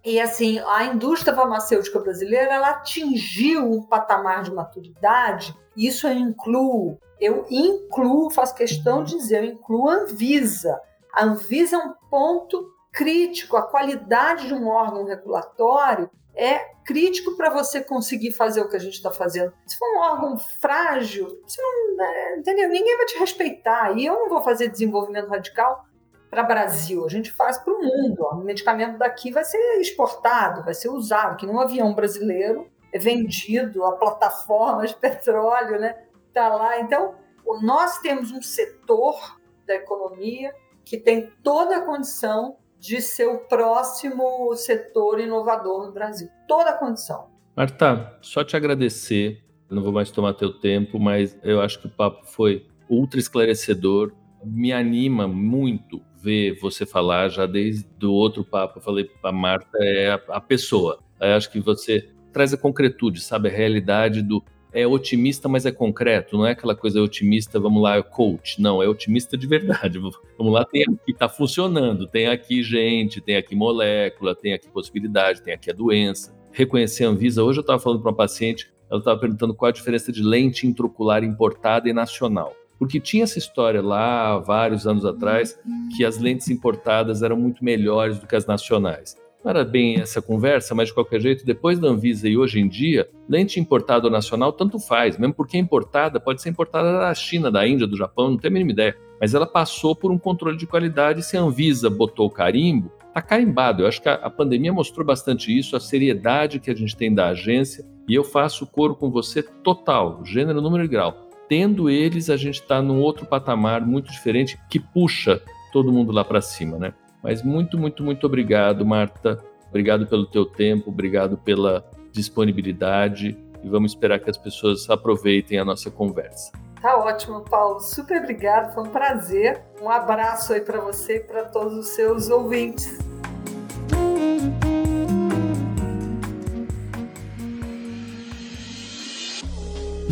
e 0.09 0.21
assim, 0.21 0.59
a 0.67 0.85
indústria 0.85 1.35
farmacêutica 1.35 1.99
brasileira 1.99 2.55
ela 2.55 2.71
atingiu 2.71 3.71
um 3.71 3.83
patamar 3.83 4.43
de 4.43 4.53
maturidade, 4.53 5.55
isso 5.77 6.07
eu 6.07 6.15
incluo, 6.15 6.99
eu 7.21 7.47
incluo, 7.51 8.31
faço 8.31 8.55
questão 8.55 9.05
de 9.05 9.17
dizer, 9.17 9.45
eu 9.45 9.53
incluo 9.53 9.89
a 9.89 9.95
Anvisa. 9.97 10.81
A 11.13 11.25
Anvisa 11.25 11.77
é 11.77 11.79
um 11.79 11.95
ponto 12.11 12.73
crítico, 12.93 13.57
a 13.57 13.63
qualidade 13.63 14.47
de 14.47 14.55
um 14.55 14.67
órgão 14.67 15.05
regulatório 15.05 16.11
é 16.35 16.59
crítico 16.85 17.37
para 17.37 17.51
você 17.51 17.83
conseguir 17.83 18.31
fazer 18.31 18.61
o 18.61 18.69
que 18.69 18.77
a 18.77 18.81
gente 18.81 18.95
está 18.95 19.11
fazendo. 19.11 19.53
Se 19.67 19.77
for 19.77 19.97
um 19.97 19.99
órgão 19.99 20.39
frágil, 20.39 21.27
você 21.45 21.61
não, 21.61 22.05
é, 22.05 22.39
entendeu? 22.39 22.69
Ninguém 22.69 22.97
vai 22.97 23.07
te 23.07 23.19
respeitar. 23.19 23.99
E 23.99 24.07
eu 24.07 24.15
não 24.15 24.29
vou 24.29 24.41
fazer 24.41 24.69
desenvolvimento 24.69 25.29
radical 25.29 25.85
para 26.31 26.43
Brasil, 26.43 27.05
a 27.05 27.09
gente 27.09 27.33
faz 27.33 27.59
para 27.59 27.73
o 27.73 27.83
mundo. 27.83 28.23
O 28.25 28.37
medicamento 28.37 28.99
daqui 28.99 29.31
vai 29.31 29.45
ser 29.45 29.59
exportado, 29.81 30.63
vai 30.63 30.75
ser 30.75 30.91
usado, 30.91 31.37
que 31.37 31.47
num 31.47 31.59
avião 31.59 31.95
brasileiro 31.95 32.69
é 32.93 32.99
vendido 32.99 33.85
a 33.85 33.93
plataforma 33.93 34.87
de 34.87 34.95
petróleo, 34.95 35.79
né? 35.79 35.97
Tá 36.33 36.49
lá. 36.49 36.81
Então, 36.81 37.15
nós 37.63 37.99
temos 37.99 38.31
um 38.31 38.43
setor 38.43 39.39
da 39.67 39.75
economia 39.75 40.55
que 40.85 40.97
tem 40.97 41.31
toda 41.43 41.79
a 41.79 41.81
condição 41.83 42.57
de 42.79 43.01
ser 43.03 43.27
o 43.27 43.39
próximo 43.39 44.55
setor 44.55 45.21
inovador 45.21 45.87
no 45.87 45.93
Brasil. 45.93 46.29
Toda 46.47 46.71
a 46.71 46.73
condição. 46.75 47.29
Marta, 47.57 48.17
só 48.23 48.45
te 48.45 48.57
agradecer. 48.57 49.43
não 49.69 49.83
vou 49.83 49.93
mais 49.93 50.11
tomar 50.11 50.35
teu 50.35 50.53
tempo, 50.59 50.99
mas 50.99 51.39
eu 51.43 51.61
acho 51.61 51.81
que 51.81 51.87
o 51.89 51.91
papo 51.91 52.25
foi 52.25 52.67
ultra 52.89 53.19
esclarecedor. 53.19 54.13
Me 54.45 54.73
anima 54.73 55.27
muito 55.27 56.01
ver 56.23 56.59
você 56.61 56.85
falar 56.85 57.29
já 57.29 57.47
desde 57.47 57.87
o 58.05 58.13
outro 58.13 58.45
papo, 58.45 58.79
eu 58.79 58.83
falei 58.83 59.05
para 59.05 59.33
Marta, 59.33 59.79
é 59.81 60.11
a, 60.11 60.21
a 60.29 60.41
pessoa. 60.41 60.99
Eu 61.21 61.35
acho 61.35 61.51
que 61.51 61.61
você 61.61 62.09
traz 62.33 62.53
a 62.53 62.57
concretude, 62.57 63.21
sabe? 63.21 63.49
A 63.49 63.53
realidade 63.53 64.23
do. 64.23 64.43
É 64.71 64.87
otimista, 64.87 65.49
mas 65.49 65.65
é 65.65 65.73
concreto, 65.73 66.37
não 66.37 66.47
é 66.47 66.51
aquela 66.51 66.77
coisa 66.77 67.01
otimista, 67.01 67.59
vamos 67.59 67.83
lá, 67.83 67.97
é 67.97 68.03
coach. 68.03 68.61
Não, 68.61 68.83
é 68.83 68.87
otimista 68.87 69.37
de 69.37 69.47
verdade. 69.47 69.99
Vamos 69.99 70.53
lá, 70.53 70.63
tem 70.63 70.83
aqui, 70.83 71.15
tá 71.15 71.27
funcionando, 71.27 72.07
tem 72.07 72.27
aqui 72.27 72.63
gente, 72.63 73.19
tem 73.19 73.37
aqui 73.37 73.57
molécula, 73.57 74.35
tem 74.35 74.53
aqui 74.53 74.69
possibilidade, 74.69 75.43
tem 75.43 75.55
aqui 75.55 75.71
a 75.71 75.75
doença. 75.75 76.37
Reconhecer 76.53 77.07
a 77.07 77.09
Anvisa. 77.09 77.43
Hoje 77.43 77.61
eu 77.61 77.63
estava 77.63 77.81
falando 77.81 78.03
para 78.03 78.11
uma 78.11 78.17
paciente, 78.17 78.71
ela 78.91 79.01
estava 79.01 79.19
perguntando 79.19 79.55
qual 79.55 79.71
a 79.71 79.73
diferença 79.73 80.13
de 80.13 80.23
lente 80.23 80.67
intraocular 80.67 81.25
importada 81.25 81.89
e 81.89 81.93
nacional. 81.95 82.55
Porque 82.79 83.01
tinha 83.01 83.25
essa 83.25 83.39
história 83.39 83.83
lá, 83.83 84.39
vários 84.39 84.87
anos 84.87 85.05
atrás, 85.05 85.59
que 85.97 86.05
as 86.05 86.19
lentes 86.19 86.49
importadas 86.49 87.23
eram 87.23 87.37
muito 87.37 87.65
melhores 87.65 88.19
do 88.19 88.27
que 88.27 88.37
as 88.37 88.47
nacionais. 88.47 89.17
Não 89.45 89.51
era 89.51 89.65
bem 89.65 90.01
essa 90.01 90.21
conversa, 90.21 90.75
mas 90.75 90.89
de 90.89 90.95
qualquer 90.95 91.21
jeito, 91.21 91.47
depois 91.47 91.79
da 91.79 91.89
Anvisa 91.89 92.29
e 92.29 92.37
hoje 92.37 92.61
em 92.61 92.69
dia, 92.69 93.09
lente 93.29 93.61
importada 93.61 94.07
ou 94.07 94.11
nacional 94.11 94.53
tanto 94.53 94.81
faz, 94.81 95.17
mesmo 95.17 95.33
porque 95.33 95.57
importada 95.57 96.19
pode 96.19 96.43
ser 96.43 96.51
importada 96.51 96.99
da 96.99 97.15
China, 97.15 97.51
da 97.51 97.67
Índia, 97.67 97.87
do 97.87 97.97
Japão, 97.97 98.31
não 98.31 98.37
tenho 98.37 98.53
a 98.53 98.55
mínima 98.55 98.73
ideia. 98.73 98.97
Mas 99.21 99.35
ela 99.35 99.47
passou 99.47 99.95
por 99.95 100.11
um 100.11 100.19
controle 100.19 100.57
de 100.57 100.67
qualidade 100.67 101.25
se 101.25 101.37
a 101.37 101.41
Anvisa 101.41 101.89
botou 101.89 102.27
o 102.27 102.31
carimbo, 102.31 102.93
tá 103.15 103.23
carimbado. 103.23 103.83
Eu 103.83 103.87
acho 103.87 104.03
que 104.03 104.09
a, 104.09 104.15
a 104.15 104.31
pandemia 104.31 104.73
mostrou 104.73 105.07
bastante 105.07 105.57
isso, 105.57 105.77
a 105.77 105.81
seriedade 105.81 106.59
que 106.59 106.71
a 106.71 106.75
gente 106.75 106.97
tem 106.97 107.15
da 107.15 107.29
agência, 107.29 107.85
e 108.09 108.15
eu 108.15 108.25
faço 108.25 108.67
coro 108.67 108.95
com 108.97 109.11
você 109.11 109.43
total, 109.43 110.25
gênero, 110.25 110.61
número 110.61 110.85
e 110.85 110.89
grau 110.89 111.28
tendo 111.49 111.89
eles, 111.89 112.29
a 112.29 112.37
gente 112.37 112.61
está 112.61 112.83
num 112.83 113.01
outro 113.01 113.27
patamar 113.27 113.85
muito 113.85 114.11
diferente 114.11 114.59
que 114.69 114.79
puxa 114.79 115.41
todo 115.73 115.93
mundo 115.93 116.13
lá 116.13 116.25
para 116.25 116.41
cima, 116.41 116.79
né? 116.79 116.95
Mas 117.23 117.43
muito, 117.43 117.79
muito, 117.79 118.03
muito 118.03 118.27
obrigado, 118.27 118.85
Marta. 118.87 119.43
Obrigado 119.69 120.07
pelo 120.07 120.27
teu 120.27 120.47
tempo, 120.47 120.91
obrigado 120.91 121.37
pela 121.37 121.85
disponibilidade 122.13 123.37
e 123.63 123.69
vamos 123.69 123.93
esperar 123.93 124.19
que 124.19 124.31
as 124.31 124.37
pessoas 124.37 124.89
aproveitem 124.89 125.59
a 125.59 125.65
nossa 125.65 125.91
conversa. 125.91 126.53
Tá 126.81 126.97
ótimo, 126.97 127.41
Paulo. 127.41 127.81
Super 127.81 128.23
obrigado, 128.23 128.73
foi 128.73 128.85
um 128.85 128.91
prazer. 128.91 129.61
Um 129.83 129.91
abraço 129.91 130.53
aí 130.53 130.61
para 130.61 130.81
você 130.81 131.17
e 131.17 131.21
para 131.21 131.45
todos 131.45 131.77
os 131.77 131.89
seus 131.89 132.31
ouvintes. 132.31 132.99